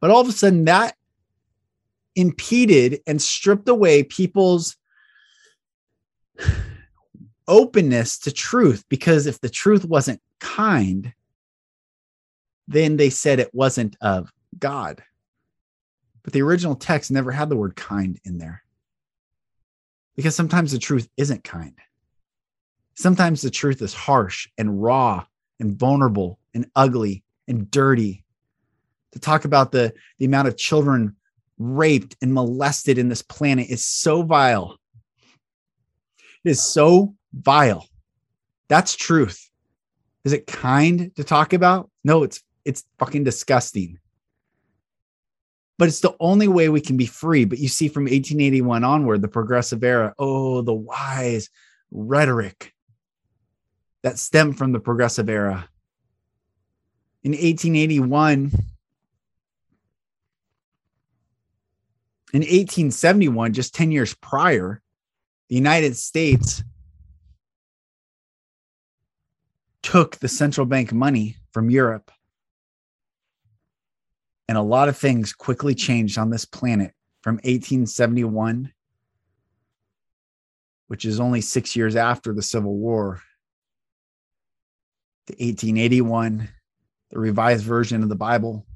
But 0.00 0.10
all 0.10 0.20
of 0.20 0.28
a 0.28 0.32
sudden, 0.32 0.64
that 0.66 0.94
impeded 2.14 3.00
and 3.06 3.20
stripped 3.20 3.68
away 3.68 4.04
people's 4.04 4.76
openness 7.48 8.18
to 8.20 8.32
truth. 8.32 8.84
Because 8.88 9.26
if 9.26 9.40
the 9.40 9.48
truth 9.48 9.84
wasn't 9.84 10.20
kind, 10.40 11.12
then 12.68 12.96
they 12.96 13.10
said 13.10 13.38
it 13.38 13.54
wasn't 13.54 13.96
of 14.00 14.32
God. 14.58 15.02
But 16.22 16.32
the 16.32 16.42
original 16.42 16.74
text 16.74 17.10
never 17.10 17.30
had 17.30 17.48
the 17.48 17.56
word 17.56 17.76
kind 17.76 18.18
in 18.24 18.38
there. 18.38 18.62
Because 20.16 20.34
sometimes 20.34 20.72
the 20.72 20.78
truth 20.78 21.08
isn't 21.16 21.44
kind. 21.44 21.74
Sometimes 22.94 23.42
the 23.42 23.50
truth 23.50 23.82
is 23.82 23.94
harsh 23.94 24.48
and 24.56 24.82
raw 24.82 25.24
and 25.60 25.78
vulnerable 25.78 26.38
and 26.54 26.68
ugly 26.74 27.22
and 27.46 27.70
dirty. 27.70 28.24
To 29.12 29.20
talk 29.20 29.44
about 29.44 29.70
the, 29.70 29.92
the 30.18 30.24
amount 30.24 30.48
of 30.48 30.56
children 30.56 31.16
raped 31.58 32.16
and 32.20 32.34
molested 32.34 32.98
in 32.98 33.08
this 33.08 33.22
planet 33.22 33.68
is 33.68 33.84
so 33.84 34.22
vile. 34.22 34.78
It 36.44 36.50
is 36.50 36.62
so 36.62 37.14
vile. 37.36 37.86
That's 38.68 38.96
truth. 38.96 39.48
Is 40.24 40.32
it 40.32 40.46
kind 40.46 41.14
to 41.16 41.24
talk 41.24 41.52
about? 41.52 41.90
No, 42.02 42.22
it's 42.24 42.42
it's 42.64 42.84
fucking 42.98 43.24
disgusting. 43.24 43.98
But 45.78 45.88
it's 45.88 46.00
the 46.00 46.16
only 46.18 46.48
way 46.48 46.68
we 46.68 46.80
can 46.80 46.96
be 46.96 47.06
free. 47.06 47.44
But 47.44 47.58
you 47.58 47.68
see, 47.68 47.88
from 47.88 48.04
1881 48.04 48.82
onward, 48.82 49.22
the 49.22 49.28
progressive 49.28 49.84
era, 49.84 50.14
oh, 50.18 50.62
the 50.62 50.74
wise 50.74 51.50
rhetoric 51.90 52.72
that 54.02 54.18
stemmed 54.18 54.58
from 54.58 54.72
the 54.72 54.80
progressive 54.80 55.28
era. 55.28 55.68
In 57.22 57.32
1881, 57.32 58.52
in 62.32 62.40
1871, 62.40 63.52
just 63.52 63.74
10 63.74 63.92
years 63.92 64.14
prior, 64.14 64.80
the 65.48 65.56
United 65.56 65.96
States 65.96 66.64
took 69.86 70.16
the 70.16 70.28
central 70.28 70.66
bank 70.66 70.92
money 70.92 71.36
from 71.52 71.70
Europe 71.70 72.10
And 74.48 74.58
a 74.58 74.62
lot 74.62 74.88
of 74.88 74.96
things 74.96 75.32
quickly 75.32 75.74
changed 75.74 76.18
on 76.18 76.30
this 76.30 76.44
planet 76.44 76.92
from 77.22 77.36
1871, 77.36 78.72
which 80.88 81.04
is 81.04 81.20
only 81.20 81.40
six 81.40 81.76
years 81.76 81.96
after 81.96 82.32
the 82.32 82.42
Civil 82.42 82.76
War, 82.76 83.22
to 85.26 85.32
1881, 85.32 86.48
the 87.10 87.18
revised 87.18 87.64
version 87.64 88.02
of 88.02 88.08
the 88.08 88.16
Bible. 88.16 88.66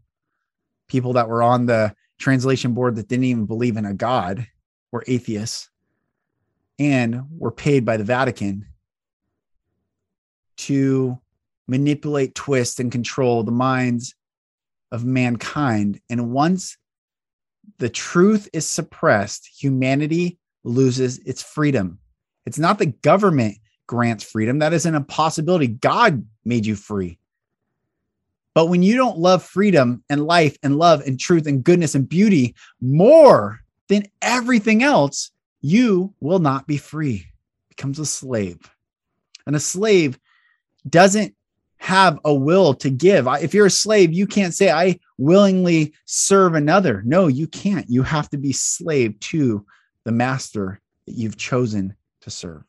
People 0.89 1.15
that 1.15 1.29
were 1.29 1.43
on 1.43 1.67
the 1.67 1.95
translation 2.19 2.73
board 2.73 2.97
that 2.97 3.09
didn't 3.09 3.25
even 3.25 3.47
believe 3.47 3.77
in 3.77 3.85
a 3.85 3.95
God 3.95 4.47
were 4.93 5.05
atheists 5.07 5.71
and 6.79 7.23
were 7.37 7.53
paid 7.53 7.85
by 7.85 7.97
the 7.97 8.05
Vatican 8.05 8.67
to 10.67 11.19
manipulate, 11.69 12.35
twist, 12.35 12.81
and 12.81 12.91
control 12.91 13.43
the 13.43 13.53
minds 13.53 14.15
of 14.93 15.05
mankind. 15.05 16.01
And 16.11 16.31
once 16.33 16.77
the 17.79 17.89
truth 17.89 18.49
is 18.53 18.67
suppressed, 18.67 19.49
humanity 19.57 20.39
loses 20.65 21.19
its 21.21 21.43
freedom. 21.43 21.99
It's 22.45 22.59
not 22.59 22.79
the 22.79 22.87
government 22.87 23.57
grants 23.87 24.25
freedom. 24.25 24.59
That 24.59 24.73
is 24.73 24.87
an 24.87 24.95
impossibility. 24.95 25.69
God 25.69 26.27
made 26.45 26.67
you 26.67 26.77
free. 26.77 27.19
But 28.55 28.67
when 28.67 28.83
you 28.83 28.97
don't 28.97 29.19
love 29.19 29.45
freedom 29.45 30.03
and 30.11 30.27
life 30.27 30.57
and 30.63 30.77
love 30.77 31.03
and 31.07 31.19
truth 31.19 31.47
and 31.47 31.63
goodness 31.63 31.95
and 31.95 32.09
beauty 32.09 32.55
more 32.81 33.61
than 33.89 34.05
everything 34.21 34.83
else, 34.83 35.31
you 35.61 36.15
will 36.21 36.41
not 36.41 36.67
be 36.67 36.77
free. 36.77 37.27
Becomes 37.69 37.99
a 37.99 38.07
slave. 38.07 38.59
And 39.47 39.55
a 39.55 39.61
slave 39.61 40.19
doesn't 40.89 41.35
have 41.79 42.19
a 42.25 42.35
will 42.35 42.75
to 42.75 42.91
give. 42.91 43.27
If 43.27 43.55
you're 43.55 43.67
a 43.67 43.71
slave, 43.71 44.13
you 44.13 44.27
can't 44.27 44.55
say, 44.55 44.71
I 44.71 44.99
willingly 45.17 45.95
serve 46.05 46.55
another. 46.55 47.03
No, 47.07 47.27
you 47.27 47.47
can't. 47.47 47.89
You 47.89 48.03
have 48.03 48.29
to 48.31 48.37
be 48.37 48.53
slave 48.53 49.19
to 49.21 49.65
the 50.05 50.13
master 50.13 50.81
that 51.07 51.15
you've 51.15 51.39
chosen 51.39 51.95
to 52.21 52.31
serve 52.31 52.65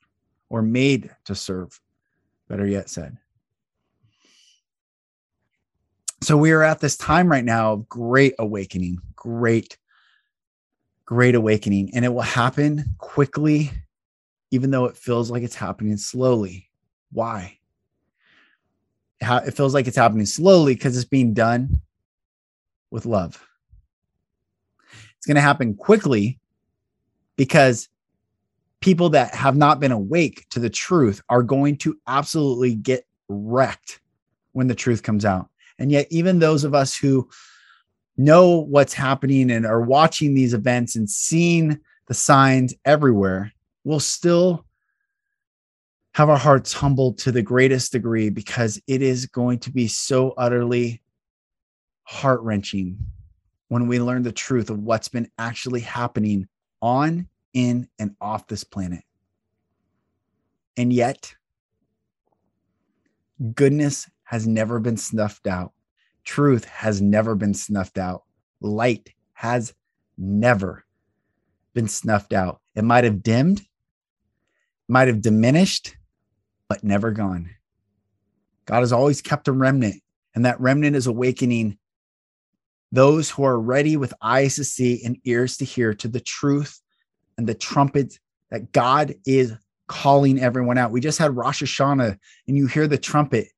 or 0.49 0.61
made 0.61 1.13
to 1.25 1.35
serve, 1.35 1.79
better 2.47 2.65
yet 2.65 2.89
said. 2.89 3.17
So 6.21 6.37
we 6.37 6.51
are 6.51 6.63
at 6.63 6.79
this 6.79 6.97
time 6.97 7.29
right 7.29 7.43
now 7.43 7.73
of 7.73 7.89
great 7.89 8.35
awakening, 8.39 8.99
great, 9.15 9.77
great 11.03 11.35
awakening. 11.35 11.95
And 11.95 12.05
it 12.05 12.13
will 12.13 12.21
happen 12.21 12.95
quickly, 12.97 13.71
even 14.51 14.71
though 14.71 14.85
it 14.85 14.95
feels 14.95 15.31
like 15.31 15.43
it's 15.43 15.55
happening 15.55 15.97
slowly. 15.97 16.69
Why? 17.11 17.57
It 19.21 19.51
feels 19.51 19.73
like 19.73 19.87
it's 19.87 19.97
happening 19.97 20.25
slowly 20.25 20.73
because 20.73 20.95
it's 20.95 21.05
being 21.05 21.33
done 21.33 21.81
with 22.89 23.05
love. 23.05 23.45
It's 25.17 25.25
going 25.25 25.35
to 25.35 25.41
happen 25.41 25.75
quickly 25.75 26.39
because 27.35 27.87
people 28.81 29.09
that 29.09 29.33
have 29.35 29.55
not 29.55 29.79
been 29.79 29.91
awake 29.91 30.47
to 30.49 30.59
the 30.59 30.69
truth 30.69 31.21
are 31.29 31.43
going 31.43 31.77
to 31.77 31.97
absolutely 32.07 32.75
get 32.75 33.05
wrecked 33.29 34.01
when 34.53 34.67
the 34.67 34.75
truth 34.75 35.03
comes 35.03 35.23
out. 35.23 35.47
And 35.77 35.91
yet, 35.91 36.07
even 36.09 36.39
those 36.39 36.63
of 36.63 36.73
us 36.73 36.95
who 36.95 37.29
know 38.17 38.59
what's 38.61 38.93
happening 38.93 39.51
and 39.51 39.65
are 39.65 39.81
watching 39.81 40.33
these 40.33 40.53
events 40.53 40.95
and 40.95 41.09
seeing 41.09 41.79
the 42.07 42.13
signs 42.13 42.73
everywhere 42.85 43.53
will 43.83 43.99
still 43.99 44.65
have 46.13 46.29
our 46.29 46.37
hearts 46.37 46.73
humbled 46.73 47.17
to 47.19 47.31
the 47.31 47.41
greatest 47.41 47.93
degree 47.93 48.29
because 48.29 48.81
it 48.87 49.01
is 49.01 49.25
going 49.25 49.59
to 49.59 49.71
be 49.71 49.87
so 49.87 50.31
utterly 50.37 51.01
heart 52.03 52.41
wrenching 52.41 52.97
when 53.69 53.87
we 53.87 53.99
learn 53.99 54.21
the 54.21 54.31
truth 54.31 54.69
of 54.69 54.79
what's 54.79 55.07
been 55.07 55.29
actually 55.37 55.79
happening 55.79 56.47
on, 56.81 57.27
in, 57.53 57.87
and 57.99 58.15
off 58.19 58.45
this 58.47 58.65
planet. 58.65 59.03
And 60.75 60.91
yet, 60.91 61.33
goodness 63.55 64.09
has 64.23 64.45
never 64.45 64.79
been 64.79 64.97
snuffed 64.97 65.47
out, 65.47 65.71
truth 66.25 66.65
has 66.65 67.01
never 67.01 67.35
been 67.35 67.53
snuffed 67.53 67.97
out, 67.97 68.23
light 68.59 69.13
has 69.33 69.73
never 70.17 70.85
been 71.73 71.87
snuffed 71.87 72.33
out. 72.33 72.59
It 72.75 72.83
might 72.83 73.05
have 73.05 73.23
dimmed, 73.23 73.61
might 74.89 75.07
have 75.07 75.21
diminished, 75.21 75.95
but 76.71 76.85
never 76.85 77.11
gone. 77.11 77.49
God 78.65 78.79
has 78.79 78.93
always 78.93 79.21
kept 79.21 79.49
a 79.49 79.51
remnant, 79.51 80.01
and 80.33 80.45
that 80.45 80.61
remnant 80.61 80.95
is 80.95 81.05
awakening 81.05 81.77
those 82.93 83.29
who 83.29 83.43
are 83.43 83.59
ready 83.59 83.97
with 83.97 84.13
eyes 84.21 84.55
to 84.55 84.63
see 84.63 85.03
and 85.03 85.17
ears 85.25 85.57
to 85.57 85.65
hear 85.65 85.93
to 85.95 86.07
the 86.07 86.21
truth 86.21 86.79
and 87.37 87.45
the 87.45 87.53
trumpet 87.53 88.17
that 88.51 88.71
God 88.71 89.15
is 89.25 89.51
calling 89.89 90.39
everyone 90.39 90.77
out. 90.77 90.91
We 90.91 91.01
just 91.01 91.17
had 91.17 91.35
Rosh 91.35 91.61
Hashanah, 91.61 92.17
and 92.47 92.55
you 92.55 92.67
hear 92.67 92.87
the 92.87 92.97
trumpet, 92.97 93.49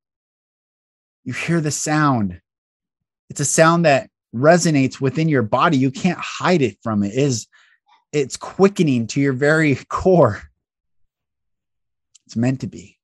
you 1.23 1.34
hear 1.34 1.62
the 1.62 1.69
sound. 1.69 2.41
It's 3.30 3.41
a 3.41 3.45
sound 3.45 3.86
that 3.86 4.10
resonates 4.36 4.99
within 4.99 5.30
your 5.30 5.43
body. 5.43 5.78
You 5.78 5.91
can't 5.91 6.17
hide 6.17 6.63
it 6.63 6.80
from 6.82 7.04
it. 7.04 7.13
it 7.13 7.19
is 7.19 7.47
it's 8.12 8.38
quickening 8.38 9.06
to 9.06 9.21
your 9.21 9.34
very 9.34 9.76
core. 9.88 10.41
It's 12.26 12.36
meant 12.36 12.62
to 12.62 12.67
be. 12.67 12.97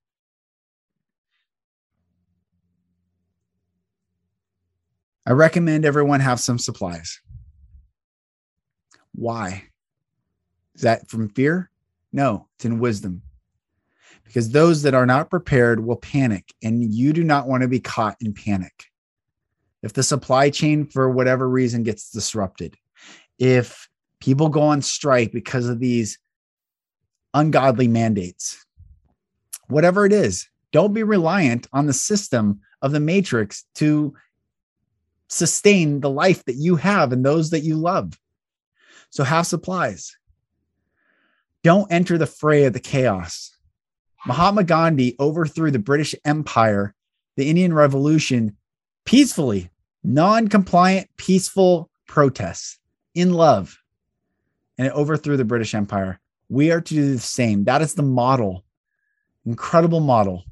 I 5.29 5.33
recommend 5.33 5.85
everyone 5.85 6.21
have 6.21 6.39
some 6.39 6.57
supplies. 6.57 7.21
Why? 9.13 9.65
Is 10.73 10.81
that 10.81 11.07
from 11.07 11.29
fear? 11.29 11.69
No, 12.11 12.47
it's 12.55 12.65
in 12.65 12.79
wisdom. 12.79 13.21
Because 14.23 14.49
those 14.49 14.81
that 14.81 14.95
are 14.95 15.05
not 15.05 15.29
prepared 15.29 15.85
will 15.85 15.97
panic, 15.97 16.51
and 16.63 16.83
you 16.83 17.13
do 17.13 17.23
not 17.23 17.47
want 17.47 17.61
to 17.61 17.67
be 17.67 17.79
caught 17.79 18.17
in 18.21 18.33
panic. 18.33 18.85
If 19.83 19.93
the 19.93 20.01
supply 20.01 20.49
chain, 20.49 20.87
for 20.87 21.11
whatever 21.11 21.47
reason, 21.47 21.83
gets 21.83 22.09
disrupted, 22.09 22.75
if 23.37 23.87
people 24.19 24.49
go 24.49 24.63
on 24.63 24.81
strike 24.81 25.31
because 25.31 25.69
of 25.69 25.79
these 25.79 26.17
ungodly 27.35 27.87
mandates, 27.87 28.65
whatever 29.67 30.07
it 30.07 30.11
is, 30.11 30.49
don't 30.71 30.93
be 30.93 31.03
reliant 31.03 31.67
on 31.71 31.85
the 31.85 31.93
system 31.93 32.61
of 32.81 32.93
the 32.93 32.99
matrix 32.99 33.65
to 33.75 34.15
sustain 35.29 36.01
the 36.01 36.09
life 36.09 36.43
that 36.45 36.55
you 36.55 36.75
have 36.75 37.13
and 37.13 37.23
those 37.23 37.51
that 37.51 37.61
you 37.61 37.75
love. 37.75 38.19
So 39.11 39.23
have 39.23 39.47
supplies. 39.47 40.17
Don't 41.63 41.91
enter 41.91 42.17
the 42.17 42.25
fray 42.25 42.65
of 42.65 42.73
the 42.73 42.79
chaos. 42.79 43.55
Mahatma 44.25 44.63
Gandhi 44.63 45.15
overthrew 45.19 45.71
the 45.71 45.79
British 45.79 46.13
Empire, 46.25 46.93
the 47.37 47.49
Indian 47.49 47.73
Revolution, 47.73 48.57
peacefully, 49.05 49.69
non 50.03 50.47
compliant, 50.47 51.09
peaceful 51.17 51.89
protests 52.07 52.77
in 53.15 53.33
love, 53.33 53.77
and 54.77 54.87
it 54.87 54.93
overthrew 54.93 55.37
the 55.37 55.45
British 55.45 55.73
Empire. 55.73 56.19
We 56.49 56.71
are 56.71 56.81
to 56.81 56.93
do 56.93 57.13
the 57.13 57.19
same. 57.19 57.65
That 57.65 57.81
is 57.81 57.93
the 57.93 58.03
model, 58.03 58.65
incredible 59.45 59.99
model 59.99 60.43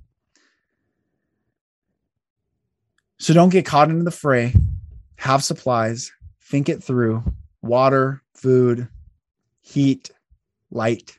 So 3.19 3.33
don't 3.33 3.49
get 3.49 3.65
caught 3.65 3.89
into 3.89 4.03
the 4.03 4.11
fray. 4.11 4.53
Have 5.17 5.43
supplies, 5.43 6.11
think 6.43 6.69
it 6.69 6.83
through 6.83 7.23
water, 7.61 8.21
food, 8.33 8.87
heat, 9.61 10.11
light. 10.71 11.17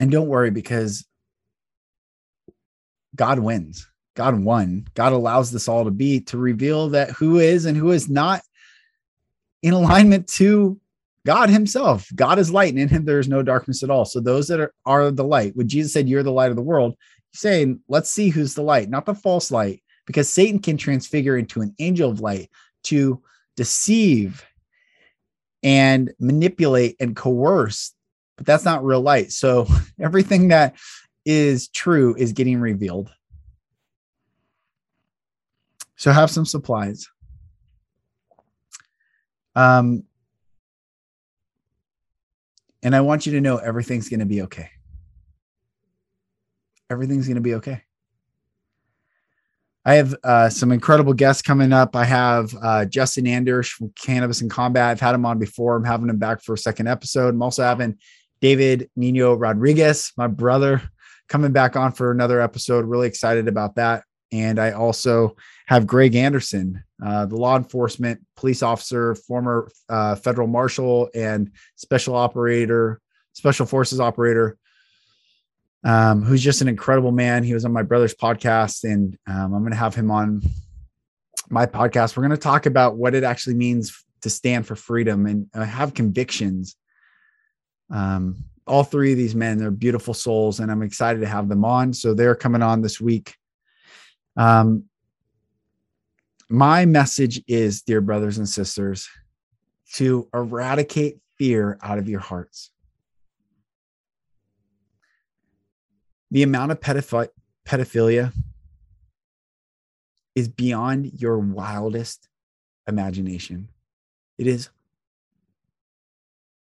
And 0.00 0.10
don't 0.10 0.28
worry 0.28 0.50
because 0.50 1.04
God 3.14 3.38
wins. 3.38 3.88
God 4.14 4.38
won. 4.38 4.86
God 4.94 5.12
allows 5.12 5.50
this 5.50 5.68
all 5.68 5.84
to 5.84 5.90
be 5.90 6.20
to 6.20 6.38
reveal 6.38 6.88
that 6.90 7.10
who 7.10 7.38
is 7.38 7.64
and 7.64 7.76
who 7.76 7.90
is 7.90 8.08
not 8.08 8.42
in 9.62 9.72
alignment 9.72 10.28
to 10.28 10.78
God 11.26 11.48
Himself. 11.48 12.06
God 12.14 12.38
is 12.38 12.52
light, 12.52 12.70
and 12.70 12.78
in 12.78 12.88
Him 12.88 13.04
there 13.04 13.18
is 13.18 13.28
no 13.28 13.42
darkness 13.42 13.82
at 13.82 13.90
all. 13.90 14.04
So 14.04 14.20
those 14.20 14.46
that 14.48 14.60
are, 14.60 14.74
are 14.84 15.10
the 15.10 15.24
light, 15.24 15.56
when 15.56 15.68
Jesus 15.68 15.92
said, 15.92 16.08
You're 16.08 16.22
the 16.22 16.30
light 16.30 16.50
of 16.50 16.56
the 16.56 16.62
world, 16.62 16.96
saying, 17.34 17.80
let's 17.88 18.10
see 18.10 18.28
who's 18.28 18.54
the 18.54 18.62
light, 18.62 18.88
not 18.88 19.04
the 19.04 19.14
false 19.14 19.50
light, 19.50 19.82
because 20.06 20.28
Satan 20.28 20.58
can 20.58 20.76
transfigure 20.76 21.36
into 21.36 21.60
an 21.60 21.74
angel 21.78 22.10
of 22.10 22.20
light 22.20 22.50
to 22.84 23.22
deceive 23.56 24.44
and 25.62 26.12
manipulate 26.18 26.96
and 27.00 27.16
coerce, 27.16 27.94
but 28.36 28.46
that's 28.46 28.64
not 28.64 28.84
real 28.84 29.00
light. 29.00 29.32
So 29.32 29.66
everything 30.00 30.48
that 30.48 30.76
is 31.24 31.68
true 31.68 32.14
is 32.16 32.32
getting 32.32 32.60
revealed. 32.60 33.10
So 35.96 36.12
have 36.12 36.30
some 36.30 36.44
supplies. 36.44 37.08
Um, 39.56 40.04
and 42.82 42.94
I 42.94 43.00
want 43.00 43.24
you 43.24 43.32
to 43.32 43.40
know 43.40 43.56
everything's 43.56 44.08
going 44.08 44.20
to 44.20 44.26
be 44.26 44.42
okay 44.42 44.70
everything's 46.90 47.26
going 47.26 47.36
to 47.36 47.40
be 47.40 47.54
okay. 47.54 47.82
I 49.86 49.94
have 49.94 50.14
uh, 50.24 50.48
some 50.48 50.72
incredible 50.72 51.12
guests 51.12 51.42
coming 51.42 51.72
up. 51.72 51.94
I 51.94 52.04
have 52.04 52.54
uh, 52.62 52.84
Justin 52.86 53.26
Anders 53.26 53.68
from 53.68 53.92
Cannabis 54.00 54.40
and 54.40 54.50
Combat. 54.50 54.90
I've 54.90 55.00
had 55.00 55.14
him 55.14 55.26
on 55.26 55.38
before. 55.38 55.76
I'm 55.76 55.84
having 55.84 56.08
him 56.08 56.16
back 56.16 56.42
for 56.42 56.54
a 56.54 56.58
second 56.58 56.88
episode. 56.88 57.34
I'm 57.34 57.42
also 57.42 57.62
having 57.62 57.98
David 58.40 58.88
Nino 58.96 59.34
Rodriguez, 59.34 60.12
my 60.16 60.26
brother, 60.26 60.80
coming 61.28 61.52
back 61.52 61.76
on 61.76 61.92
for 61.92 62.10
another 62.10 62.40
episode. 62.40 62.86
Really 62.86 63.08
excited 63.08 63.46
about 63.46 63.74
that. 63.74 64.04
And 64.32 64.58
I 64.58 64.72
also 64.72 65.36
have 65.66 65.86
Greg 65.86 66.14
Anderson, 66.14 66.82
uh, 67.04 67.26
the 67.26 67.36
law 67.36 67.56
enforcement 67.56 68.24
police 68.36 68.62
officer, 68.62 69.14
former 69.14 69.70
uh, 69.90 70.16
federal 70.16 70.48
marshal, 70.48 71.10
and 71.14 71.52
special 71.76 72.16
operator, 72.16 73.00
special 73.34 73.66
forces 73.66 74.00
operator 74.00 74.56
um, 75.84 76.22
who's 76.22 76.42
just 76.42 76.62
an 76.62 76.68
incredible 76.68 77.12
man. 77.12 77.44
He 77.44 77.54
was 77.54 77.64
on 77.64 77.72
my 77.72 77.82
brother's 77.82 78.14
podcast, 78.14 78.84
and 78.84 79.16
um, 79.26 79.54
I'm 79.54 79.60
going 79.60 79.72
to 79.72 79.76
have 79.76 79.94
him 79.94 80.10
on 80.10 80.42
my 81.50 81.66
podcast. 81.66 82.16
We're 82.16 82.22
going 82.22 82.30
to 82.30 82.36
talk 82.36 82.66
about 82.66 82.96
what 82.96 83.14
it 83.14 83.22
actually 83.22 83.56
means 83.56 84.04
to 84.22 84.30
stand 84.30 84.66
for 84.66 84.74
freedom 84.74 85.26
and 85.26 85.46
uh, 85.54 85.64
have 85.64 85.92
convictions. 85.92 86.76
Um, 87.90 88.36
all 88.66 88.82
three 88.82 89.12
of 89.12 89.18
these 89.18 89.34
men, 89.34 89.58
they're 89.58 89.70
beautiful 89.70 90.14
souls, 90.14 90.60
and 90.60 90.70
I'm 90.70 90.82
excited 90.82 91.20
to 91.20 91.26
have 91.26 91.50
them 91.50 91.66
on. 91.66 91.92
So 91.92 92.14
they're 92.14 92.34
coming 92.34 92.62
on 92.62 92.80
this 92.80 92.98
week. 92.98 93.34
Um, 94.36 94.84
my 96.48 96.86
message 96.86 97.42
is, 97.46 97.82
dear 97.82 98.00
brothers 98.00 98.38
and 98.38 98.48
sisters, 98.48 99.08
to 99.94 100.28
eradicate 100.32 101.18
fear 101.36 101.78
out 101.82 101.98
of 101.98 102.08
your 102.08 102.20
hearts. 102.20 102.70
The 106.34 106.42
amount 106.42 106.72
of 106.72 106.80
pedoph- 106.80 107.28
pedophilia 107.64 108.32
is 110.34 110.48
beyond 110.48 111.12
your 111.12 111.38
wildest 111.38 112.28
imagination. 112.88 113.68
It 114.36 114.48
is 114.48 114.68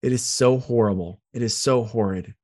it 0.02 0.12
is 0.12 0.24
so 0.24 0.58
horrible. 0.58 1.20
It 1.32 1.42
is 1.42 1.56
so 1.56 1.84
horrid. 1.84 2.34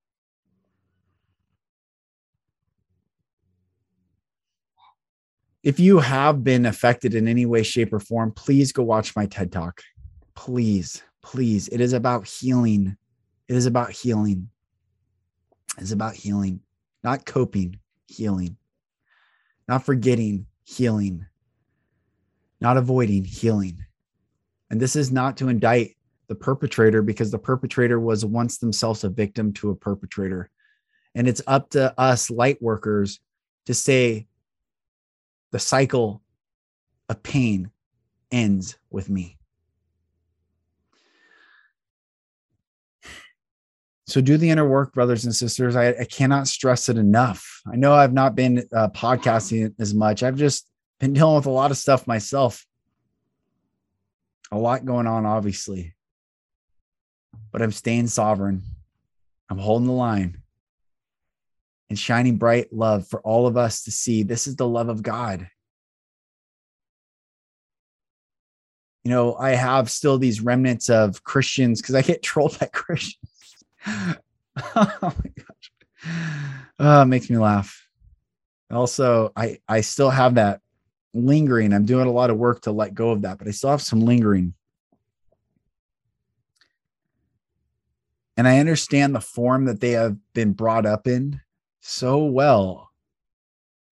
If 5.65 5.81
you 5.81 5.99
have 5.99 6.45
been 6.45 6.65
affected 6.65 7.17
in 7.17 7.27
any 7.27 7.45
way, 7.45 7.65
shape, 7.65 7.93
or 7.93 7.99
form, 7.99 8.31
please 8.31 8.71
go 8.71 8.85
watch 8.85 9.17
my 9.17 9.27
TED 9.27 9.51
Talk. 9.51 9.83
Please, 10.37 11.03
please. 11.23 11.67
It 11.69 11.81
is 11.81 11.93
about 11.93 12.29
healing. 12.29 12.97
It 13.49 13.57
is 13.57 13.67
about 13.67 13.91
healing. 13.91 14.49
It's 15.79 15.91
about 15.91 16.15
healing 16.15 16.61
not 17.07 17.25
coping, 17.25 17.79
healing, 18.09 18.57
not 19.69 19.87
forgetting, 19.87 20.45
healing, 20.65 21.25
not 22.61 22.77
avoiding, 22.77 23.25
healing. 23.25 23.87
And 24.71 24.81
this 24.81 24.97
is 24.97 25.13
not 25.13 25.37
to 25.37 25.49
indict 25.49 25.97
the 26.27 26.35
perpetrator 26.35 27.03
because 27.03 27.31
the 27.31 27.39
perpetrator 27.39 28.01
was 28.01 28.25
once 28.25 28.59
themselves 28.59 29.05
a 29.05 29.09
victim 29.09 29.53
to 29.53 29.71
a 29.71 29.77
perpetrator. 29.77 30.51
And 31.15 31.29
it's 31.29 31.43
up 31.47 31.71
to 31.71 31.95
us 31.97 32.29
light 32.29 32.61
workers 32.61 33.21
to 33.67 33.73
say 33.73 34.27
the 35.53 35.61
cycle 35.61 36.23
of 37.09 37.23
pain 37.23 37.71
ends 38.33 38.79
with 38.91 39.09
me. 39.09 39.39
So 44.07 44.21
do 44.21 44.37
the 44.37 44.51
inner 44.51 44.69
work 44.69 44.93
brothers 44.93 45.25
and 45.25 45.35
sisters. 45.35 45.75
I, 45.75 45.89
I, 45.89 46.05
cannot 46.05 46.47
stress 46.47 46.89
it 46.89 46.97
enough. 46.97 47.61
I 47.71 47.77
know 47.77 47.93
i've 47.93 48.13
not 48.13 48.35
been 48.35 48.67
uh, 48.73 48.89
podcasting 48.89 49.75
as 49.81 49.95
much. 49.95 50.23
I've 50.23 50.37
just 50.37 50.69
been 51.01 51.13
dealing 51.13 51.37
with 51.37 51.47
a 51.47 51.51
lot 51.51 51.71
of 51.71 51.77
stuff 51.77 52.07
myself. 52.07 52.65
A 54.53 54.59
lot 54.59 54.85
going 54.85 55.07
on 55.07 55.27
obviously. 55.27 55.95
But 57.51 57.63
i'm 57.63 57.73
staying 57.73 58.07
sovereign. 58.07 58.63
I'm 59.51 59.59
holding 59.59 59.89
the 59.89 59.93
line. 59.93 60.43
And 61.89 61.99
shining 61.99 62.37
bright 62.37 62.73
love 62.73 63.07
for 63.09 63.21
all 63.21 63.47
of 63.47 63.57
us 63.57 63.85
to 63.85 63.91
see 63.91 64.23
this 64.23 64.47
is 64.47 64.57
the 64.57 64.69
love 64.69 64.89
of 64.89 65.03
god. 65.03 65.49
You 69.03 69.11
know 69.11 69.35
i 69.37 69.51
have 69.51 69.91
still 69.91 70.19
these 70.19 70.41
remnants 70.41 70.91
of 70.91 71.23
christians 71.23 71.81
because 71.81 71.95
i 71.95 72.03
get 72.03 72.23
trolled 72.25 72.59
by 72.59 72.67
christians 72.67 73.36
oh 73.87 74.99
my 75.03 75.33
gosh. 75.37 75.71
Oh, 76.79 77.03
it 77.03 77.07
makes 77.07 77.31
me 77.31 77.37
laugh. 77.37 77.87
Also, 78.71 79.33
I 79.37 79.59
I 79.69 79.81
still 79.81 80.11
have 80.11 80.35
that 80.35 80.61
lingering. 81.15 81.73
I'm 81.73 81.85
doing 81.85 82.07
a 82.07 82.13
lot 82.13 82.31
of 82.31 82.37
work 82.37 82.63
to 82.63 82.73
let 82.73 82.95
go 82.95 83.11
of 83.11 83.23
that, 83.23 83.39
but 83.39 83.49
I 83.49 83.53
still 83.53 83.71
have 83.71 83.83
some 83.83 84.01
lingering. 84.01 84.55
And 88.37 88.47
I 88.47 88.59
understand 88.59 89.15
the 89.15 89.21
form 89.21 89.65
that 89.65 89.81
they 89.81 89.93
have 89.93 90.17
been 90.35 90.53
brought 90.53 90.85
up 90.85 91.07
in 91.07 91.41
so 91.81 92.25
well. 92.25 92.91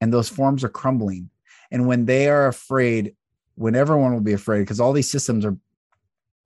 And 0.01 0.13
those 0.13 0.29
forms 0.29 0.63
are 0.65 0.69
crumbling. 0.69 1.31
And 1.71 1.87
when 1.87 2.05
they 2.05 2.29
are 2.29 2.47
afraid, 2.47 3.15
when 3.55 3.75
everyone 3.75 4.13
will 4.13 4.21
be 4.21 4.35
afraid, 4.35 4.61
because 4.61 4.81
all 4.81 4.93
these 4.93 5.11
systems 5.11 5.47
are 5.47 5.57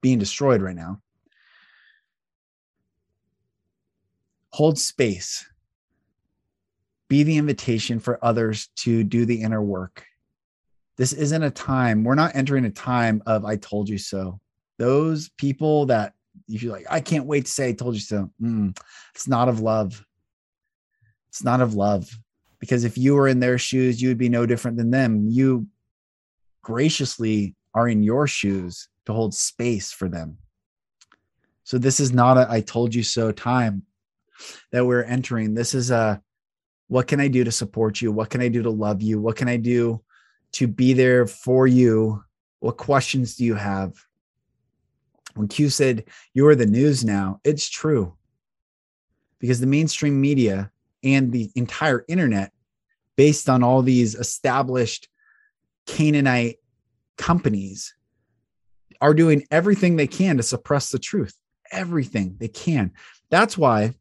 being 0.00 0.18
destroyed 0.18 0.62
right 0.62 0.76
now, 0.76 1.00
hold 4.50 4.78
space 4.78 5.46
be 7.08 7.22
the 7.22 7.38
invitation 7.38 7.98
for 7.98 8.22
others 8.22 8.68
to 8.76 9.02
do 9.02 9.24
the 9.24 9.42
inner 9.42 9.62
work. 9.62 10.04
This 10.96 11.12
isn't 11.12 11.42
a 11.42 11.50
time 11.50 12.04
we're 12.04 12.14
not 12.14 12.34
entering 12.34 12.64
a 12.64 12.70
time 12.70 13.22
of 13.26 13.44
i 13.44 13.56
told 13.56 13.88
you 13.88 13.98
so. 13.98 14.40
Those 14.78 15.30
people 15.30 15.86
that 15.86 16.14
if 16.48 16.62
you're 16.62 16.72
like 16.72 16.86
i 16.90 17.00
can't 17.00 17.26
wait 17.26 17.46
to 17.46 17.50
say 17.50 17.68
i 17.68 17.72
told 17.72 17.94
you 17.94 18.00
so 18.00 18.30
mm, 18.40 18.76
it's 19.14 19.28
not 19.28 19.48
of 19.48 19.60
love. 19.60 20.04
It's 21.28 21.44
not 21.44 21.60
of 21.60 21.74
love. 21.74 22.10
Because 22.58 22.84
if 22.84 22.98
you 22.98 23.14
were 23.14 23.28
in 23.28 23.40
their 23.40 23.58
shoes 23.58 24.02
you 24.02 24.08
would 24.08 24.18
be 24.18 24.28
no 24.28 24.44
different 24.44 24.76
than 24.76 24.90
them. 24.90 25.28
You 25.28 25.66
graciously 26.62 27.54
are 27.74 27.88
in 27.88 28.02
your 28.02 28.26
shoes 28.26 28.88
to 29.06 29.12
hold 29.12 29.34
space 29.34 29.92
for 29.92 30.08
them. 30.08 30.38
So 31.62 31.78
this 31.78 32.00
is 32.00 32.12
not 32.12 32.36
a 32.36 32.46
i 32.50 32.60
told 32.60 32.94
you 32.94 33.02
so 33.02 33.30
time 33.30 33.82
that 34.72 34.86
we're 34.86 35.02
entering. 35.02 35.54
This 35.54 35.74
is 35.74 35.90
a 35.90 36.20
what 36.88 37.06
can 37.06 37.20
I 37.20 37.28
do 37.28 37.44
to 37.44 37.52
support 37.52 38.00
you? 38.00 38.10
What 38.10 38.30
can 38.30 38.40
I 38.40 38.48
do 38.48 38.62
to 38.62 38.70
love 38.70 39.02
you? 39.02 39.20
What 39.20 39.36
can 39.36 39.48
I 39.48 39.58
do 39.58 40.02
to 40.52 40.66
be 40.66 40.94
there 40.94 41.26
for 41.26 41.66
you? 41.66 42.24
What 42.60 42.76
questions 42.76 43.36
do 43.36 43.44
you 43.44 43.54
have? 43.54 43.92
When 45.34 45.48
Q 45.48 45.70
said, 45.70 46.04
You 46.34 46.48
are 46.48 46.54
the 46.54 46.66
news 46.66 47.04
now, 47.04 47.40
it's 47.44 47.68
true. 47.68 48.16
Because 49.38 49.60
the 49.60 49.66
mainstream 49.66 50.20
media 50.20 50.72
and 51.04 51.30
the 51.30 51.50
entire 51.54 52.04
internet, 52.08 52.52
based 53.16 53.48
on 53.48 53.62
all 53.62 53.82
these 53.82 54.14
established 54.14 55.08
Canaanite 55.86 56.56
companies, 57.16 57.94
are 59.00 59.14
doing 59.14 59.46
everything 59.50 59.94
they 59.94 60.08
can 60.08 60.38
to 60.38 60.42
suppress 60.42 60.90
the 60.90 60.98
truth. 60.98 61.34
Everything 61.70 62.36
they 62.38 62.48
can. 62.48 62.92
That's 63.30 63.56
why 63.56 63.94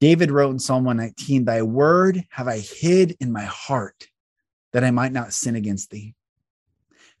David 0.00 0.30
wrote 0.30 0.50
in 0.50 0.58
Psalm 0.58 0.84
119, 0.84 1.44
Thy 1.44 1.62
word 1.62 2.24
have 2.30 2.46
I 2.46 2.58
hid 2.58 3.16
in 3.20 3.32
my 3.32 3.44
heart 3.44 4.06
that 4.72 4.84
I 4.84 4.90
might 4.90 5.12
not 5.12 5.32
sin 5.32 5.56
against 5.56 5.90
thee. 5.90 6.14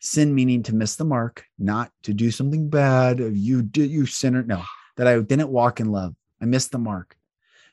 Sin 0.00 0.32
meaning 0.32 0.62
to 0.64 0.74
miss 0.74 0.94
the 0.94 1.04
mark, 1.04 1.44
not 1.58 1.90
to 2.04 2.14
do 2.14 2.30
something 2.30 2.70
bad. 2.70 3.18
You 3.18 3.62
did 3.62 3.90
you 3.90 4.06
sinner. 4.06 4.44
No, 4.44 4.62
that 4.96 5.08
I 5.08 5.18
didn't 5.18 5.48
walk 5.48 5.80
in 5.80 5.90
love. 5.90 6.14
I 6.40 6.44
missed 6.44 6.70
the 6.70 6.78
mark. 6.78 7.16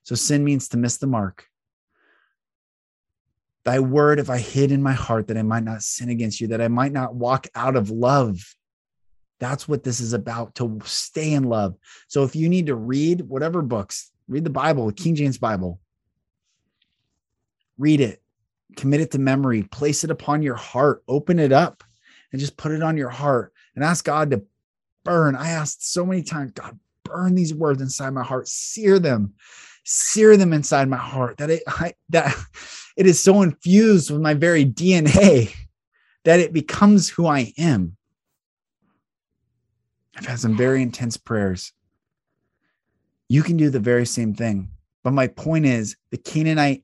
So 0.04 0.16
sin 0.16 0.44
means 0.44 0.70
to 0.70 0.78
miss 0.78 0.98
the 0.98 1.08
mark. 1.08 1.46
Thy 3.64 3.80
word 3.80 4.18
have 4.18 4.30
I 4.30 4.40
hid 4.40 4.72
in 4.72 4.82
my 4.82 4.94
heart 4.94 5.28
that 5.28 5.38
I 5.38 5.44
might 5.44 5.64
not 5.64 5.84
sin 5.84 6.10
against 6.10 6.42
you, 6.42 6.48
that 6.48 6.62
I 6.62 6.68
might 6.68 6.92
not 6.92 7.16
walk 7.16 7.48
out 7.54 7.76
of 7.76 7.92
love. 7.92 8.56
That's 9.40 9.68
what 9.68 9.84
this 9.84 10.00
is 10.00 10.14
about 10.14 10.56
to 10.56 10.80
stay 10.86 11.34
in 11.34 11.44
love. 11.44 11.76
So 12.08 12.24
if 12.24 12.36
you 12.36 12.48
need 12.48 12.68
to 12.68 12.76
read 12.76 13.22
whatever 13.22 13.62
books, 13.62 14.12
Read 14.28 14.44
the 14.44 14.50
Bible, 14.50 14.92
King 14.92 15.16
James 15.16 15.38
Bible. 15.38 15.80
Read 17.78 18.02
it, 18.02 18.22
commit 18.76 19.02
it 19.02 19.12
to 19.12 19.20
memory, 19.20 19.64
place 19.64 20.04
it 20.04 20.12
upon 20.12 20.42
your 20.42 20.56
heart, 20.56 21.04
open 21.08 21.40
it 21.40 21.52
up, 21.52 21.84
and 22.32 22.40
just 22.40 22.58
put 22.58 22.72
it 22.72 22.82
on 22.82 22.98
your 22.98 23.10
heart 23.10 23.54
and 23.76 23.84
ask 23.84 24.06
God 24.06 24.32
to 24.32 24.44
burn. 25.04 25.36
I 25.36 25.50
asked 25.50 25.92
so 25.92 26.06
many 26.06 26.24
times, 26.24 26.52
God, 26.52 26.80
burn 27.04 27.36
these 27.36 27.54
words 27.54 27.82
inside 27.82 28.12
my 28.12 28.24
heart, 28.24 28.48
sear 28.48 28.98
them, 28.98 29.34
sear 29.84 30.38
them 30.38 30.54
inside 30.54 30.90
my 30.90 30.98
heart 30.98 31.38
that 31.38 31.50
it 31.50 31.64
I, 31.68 31.94
that 32.10 32.36
it 32.98 33.06
is 33.06 33.22
so 33.22 33.42
infused 33.42 34.10
with 34.10 34.22
my 34.22 34.34
very 34.34 34.66
DNA 34.66 35.54
that 36.24 36.40
it 36.40 36.54
becomes 36.54 37.10
who 37.10 37.28
I 37.28 37.54
am. 37.58 37.96
I've 40.18 40.26
had 40.26 40.40
some 40.40 40.58
very 40.58 40.82
intense 40.82 41.18
prayers 41.18 41.74
you 43.28 43.44
can 43.44 43.58
do 43.58 43.70
the 43.70 43.80
very 43.80 44.06
same 44.06 44.34
thing. 44.34 44.70
But 45.04 45.14
my 45.14 45.28
point 45.28 45.66
is 45.66 45.96
the 46.12 46.18
Canaanite 46.18 46.84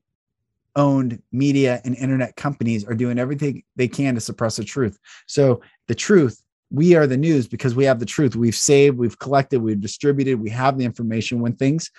owned 0.76 1.22
media 1.32 1.80
and 1.84 1.94
internet 1.96 2.36
companies 2.36 2.84
are 2.86 2.94
doing 2.94 3.18
everything 3.18 3.62
they 3.76 3.88
can 3.88 4.14
to 4.14 4.20
suppress 4.20 4.56
the 4.56 4.64
truth. 4.64 4.98
So 5.26 5.60
the 5.88 5.94
truth, 5.94 6.42
we 6.70 6.94
are 6.94 7.06
the 7.06 7.16
news 7.16 7.46
because 7.46 7.74
we 7.74 7.84
have 7.84 7.98
the 7.98 8.06
truth. 8.06 8.34
We've 8.34 8.54
saved, 8.54 8.96
we've 8.96 9.18
collected, 9.18 9.60
we've 9.60 9.80
distributed, 9.80 10.40
we 10.40 10.50
have 10.50 10.78
the 10.78 10.84
information 10.84 11.40
when 11.40 11.54
things 11.54 11.90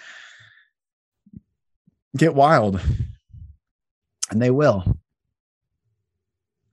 get 2.18 2.34
wild. 2.34 2.82
And 4.32 4.42
they 4.42 4.50
will. 4.50 4.98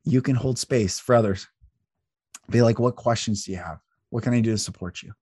You 0.05 0.23
can 0.23 0.35
hold 0.35 0.59
space 0.59 0.99
for 0.99 1.15
others. 1.15 1.47
Be 2.49 2.63
like, 2.63 2.79
what 2.79 2.97
questions 2.97 3.45
do 3.45 3.53
you 3.53 3.59
have? 3.59 3.81
What 4.09 4.23
can 4.23 4.33
I 4.33 4.41
do 4.41 4.53
to 4.53 4.59
support 4.59 5.03
you? 5.03 5.13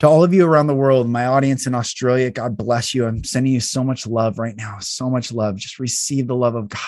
To 0.00 0.08
all 0.08 0.24
of 0.24 0.32
you 0.32 0.46
around 0.46 0.66
the 0.66 0.74
world, 0.74 1.10
my 1.10 1.26
audience 1.26 1.66
in 1.66 1.74
Australia, 1.74 2.30
God 2.30 2.56
bless 2.56 2.94
you. 2.94 3.04
I'm 3.04 3.22
sending 3.22 3.52
you 3.52 3.60
so 3.60 3.84
much 3.84 4.06
love 4.06 4.38
right 4.38 4.56
now. 4.56 4.78
So 4.80 5.10
much 5.10 5.30
love. 5.30 5.56
Just 5.56 5.78
receive 5.78 6.26
the 6.26 6.34
love 6.34 6.54
of 6.54 6.70
God. 6.70 6.80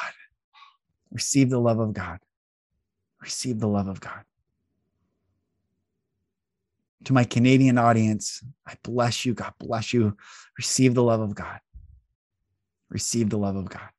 Receive 1.11 1.51
the 1.51 1.61
love 1.61 1.79
of 1.79 1.93
God. 1.93 2.19
Receive 3.21 3.61
the 3.61 3.69
love 3.69 3.87
of 3.87 4.01
God. 4.01 4.23
To 7.05 7.13
my 7.13 7.25
Canadian 7.25 7.77
audience, 7.77 8.43
I 8.67 8.77
bless 8.83 9.27
you. 9.27 9.35
God 9.35 9.53
bless 9.59 9.93
you. 9.93 10.17
Receive 10.57 10.95
the 10.95 11.03
love 11.03 11.21
of 11.21 11.35
God. 11.35 11.61
Receive 12.89 13.29
the 13.29 13.39
love 13.39 13.57
of 13.57 13.69
God. 13.69 13.91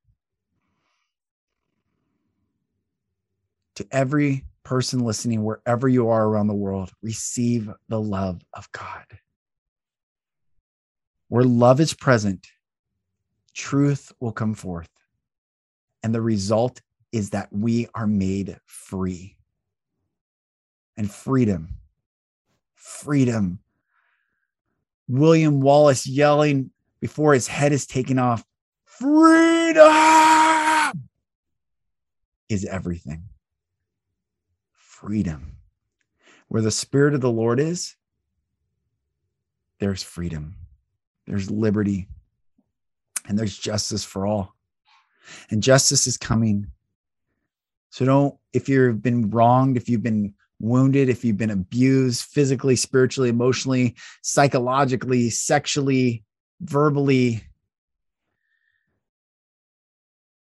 To 3.75 3.85
every 3.91 4.45
person 4.63 4.99
listening, 4.99 5.43
wherever 5.43 5.87
you 5.87 6.09
are 6.09 6.25
around 6.25 6.47
the 6.47 6.53
world, 6.53 6.91
receive 7.01 7.69
the 7.89 7.99
love 7.99 8.41
of 8.53 8.71
God. 8.71 9.05
Where 11.27 11.43
love 11.43 11.79
is 11.79 11.93
present, 11.93 12.47
truth 13.53 14.11
will 14.19 14.31
come 14.31 14.53
forth. 14.53 14.89
And 16.01 16.13
the 16.13 16.21
result 16.21 16.81
is 17.11 17.31
that 17.31 17.49
we 17.51 17.87
are 17.93 18.07
made 18.07 18.57
free. 18.65 19.37
And 20.95 21.09
freedom, 21.09 21.69
freedom. 22.75 23.59
William 25.07 25.59
Wallace 25.59 26.07
yelling 26.07 26.71
before 26.99 27.33
his 27.33 27.47
head 27.47 27.73
is 27.73 27.85
taken 27.85 28.17
off, 28.19 28.45
freedom 28.85 29.89
is 32.47 32.63
everything 32.65 33.23
freedom. 35.03 35.57
Where 36.47 36.61
the 36.61 36.71
Spirit 36.71 37.13
of 37.13 37.21
the 37.21 37.31
Lord 37.31 37.59
is, 37.59 37.95
there's 39.79 40.03
freedom, 40.03 40.55
there's 41.27 41.51
liberty, 41.51 42.07
and 43.27 43.37
there's 43.37 43.57
justice 43.57 44.03
for 44.03 44.25
all. 44.25 44.55
And 45.49 45.61
justice 45.63 46.07
is 46.07 46.17
coming. 46.17 46.67
So 47.89 48.05
don't, 48.05 48.35
if 48.53 48.69
you've 48.69 49.01
been 49.01 49.29
wronged, 49.29 49.77
if 49.77 49.89
you've 49.89 50.03
been 50.03 50.35
wounded, 50.59 51.09
if 51.09 51.25
you've 51.25 51.37
been 51.37 51.49
abused 51.49 52.23
physically, 52.23 52.75
spiritually, 52.75 53.29
emotionally, 53.29 53.95
psychologically, 54.21 55.29
sexually, 55.29 56.23
verbally, 56.61 57.43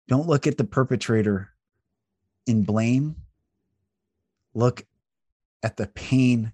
don't 0.08 0.28
look 0.28 0.46
at 0.46 0.58
the 0.58 0.64
perpetrator 0.64 1.50
in 2.46 2.64
blame 2.64 3.23
look 4.54 4.86
at 5.64 5.78
the 5.78 5.88
pain 5.88 6.54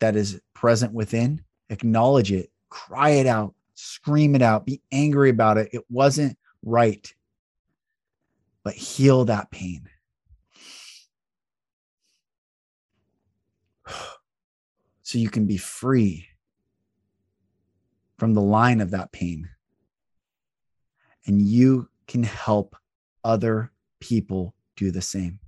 that 0.00 0.16
is 0.16 0.40
present 0.54 0.92
within, 0.92 1.42
acknowledge 1.70 2.32
it, 2.32 2.50
cry 2.68 3.10
it 3.10 3.26
out, 3.26 3.54
scream 3.74 4.34
it 4.34 4.42
out, 4.42 4.66
be 4.66 4.80
angry 4.90 5.30
about 5.30 5.58
it. 5.58 5.68
It 5.72 5.84
wasn't 5.90 6.36
right, 6.64 7.12
but 8.64 8.74
heal 8.74 9.24
that 9.26 9.50
pain. 9.50 9.88
So 15.04 15.18
you 15.18 15.28
can 15.28 15.44
be 15.44 15.58
free 15.58 16.26
from 18.16 18.32
the 18.32 18.40
line 18.40 18.80
of 18.80 18.92
that 18.92 19.12
pain. 19.12 19.50
And 21.26 21.42
you 21.42 21.90
can 22.06 22.22
help 22.22 22.76
other 23.22 23.72
people 24.00 24.54
do 24.74 24.90
the 24.90 25.02
same. 25.02 25.41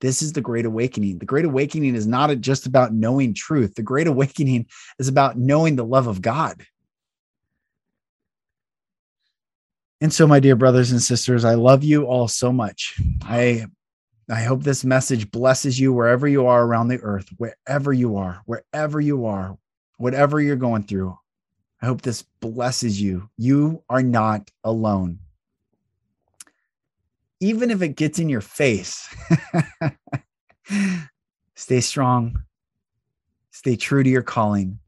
This 0.00 0.22
is 0.22 0.32
the 0.32 0.40
Great 0.40 0.64
Awakening. 0.64 1.18
The 1.18 1.26
Great 1.26 1.44
Awakening 1.44 1.94
is 1.94 2.06
not 2.06 2.36
just 2.40 2.66
about 2.66 2.92
knowing 2.92 3.34
truth, 3.34 3.74
the 3.74 3.82
Great 3.82 4.06
Awakening 4.06 4.66
is 4.98 5.08
about 5.08 5.38
knowing 5.38 5.76
the 5.76 5.84
love 5.84 6.06
of 6.06 6.22
God. 6.22 6.62
And 10.00 10.12
so, 10.12 10.26
my 10.26 10.38
dear 10.38 10.54
brothers 10.54 10.92
and 10.92 11.02
sisters, 11.02 11.44
I 11.44 11.54
love 11.54 11.82
you 11.82 12.04
all 12.04 12.28
so 12.28 12.52
much. 12.52 13.00
I 13.22 13.66
I 14.30 14.42
hope 14.42 14.62
this 14.62 14.84
message 14.84 15.30
blesses 15.30 15.80
you 15.80 15.92
wherever 15.92 16.28
you 16.28 16.46
are 16.46 16.64
around 16.64 16.88
the 16.88 17.00
earth, 17.00 17.28
wherever 17.38 17.92
you 17.92 18.16
are, 18.16 18.42
wherever 18.44 19.00
you 19.00 19.26
are, 19.26 19.56
whatever 19.96 20.40
you're 20.40 20.56
going 20.56 20.82
through. 20.82 21.18
I 21.80 21.86
hope 21.86 22.02
this 22.02 22.22
blesses 22.40 23.00
you. 23.00 23.30
You 23.36 23.82
are 23.88 24.02
not 24.02 24.50
alone 24.62 25.20
even 27.40 27.70
if 27.70 27.82
it 27.82 27.96
gets 27.96 28.18
in 28.18 28.28
your 28.28 28.40
face, 28.40 29.14
stay 31.54 31.80
strong, 31.80 32.42
stay 33.50 33.76
true 33.76 34.02
to 34.02 34.10
your 34.10 34.22
calling. 34.22 34.78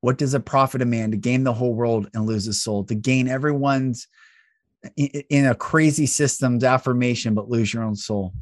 What 0.00 0.18
does 0.18 0.34
it 0.34 0.44
profit 0.44 0.82
a 0.82 0.84
man 0.84 1.12
to 1.12 1.16
gain 1.16 1.44
the 1.44 1.52
whole 1.52 1.74
world 1.74 2.10
and 2.12 2.26
lose 2.26 2.44
his 2.44 2.62
soul? 2.62 2.84
To 2.84 2.94
gain 2.94 3.28
everyone's 3.28 4.08
in 4.96 5.46
a 5.46 5.54
crazy 5.54 6.06
system's 6.06 6.64
affirmation, 6.64 7.34
but 7.34 7.48
lose 7.48 7.72
your 7.72 7.84
own 7.84 7.94
soul. 7.94 8.32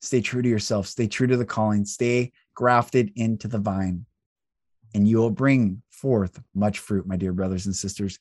Stay 0.00 0.20
true 0.20 0.42
to 0.42 0.48
yourself, 0.48 0.86
stay 0.86 1.06
true 1.06 1.26
to 1.26 1.36
the 1.36 1.44
calling, 1.44 1.84
stay 1.84 2.32
grafted 2.54 3.12
into 3.16 3.48
the 3.48 3.58
vine, 3.58 4.04
and 4.94 5.08
you 5.08 5.16
will 5.16 5.30
bring 5.30 5.82
forth 5.90 6.40
much 6.54 6.78
fruit, 6.78 7.06
my 7.06 7.16
dear 7.16 7.32
brothers 7.32 7.66
and 7.66 7.74
sisters. 7.74 8.18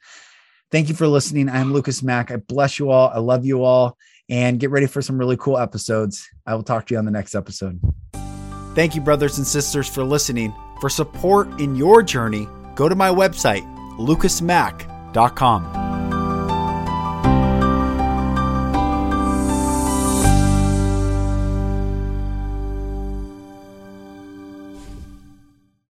Thank 0.75 0.89
you 0.89 0.95
for 0.95 1.07
listening. 1.07 1.47
I'm 1.47 1.71
Lucas 1.71 2.03
Mack. 2.03 2.31
I 2.31 2.35
bless 2.35 2.79
you 2.79 2.91
all. 2.91 3.07
I 3.07 3.19
love 3.19 3.45
you 3.45 3.63
all. 3.63 3.97
And 4.29 4.59
get 4.59 4.71
ready 4.71 4.87
for 4.87 5.01
some 5.01 5.17
really 5.17 5.37
cool 5.37 5.57
episodes. 5.57 6.27
I 6.45 6.53
will 6.53 6.63
talk 6.63 6.85
to 6.87 6.93
you 6.93 6.97
on 6.97 7.05
the 7.05 7.11
next 7.11 7.33
episode. 7.33 7.79
Thank 8.75 8.93
you, 8.93 8.99
brothers 8.99 9.37
and 9.37 9.47
sisters, 9.47 9.87
for 9.87 10.03
listening. 10.03 10.53
For 10.81 10.89
support 10.89 11.61
in 11.61 11.77
your 11.77 12.03
journey, 12.03 12.49
go 12.75 12.89
to 12.89 12.95
my 12.95 13.07
website, 13.07 13.63
lucasmack.com. 13.97 15.84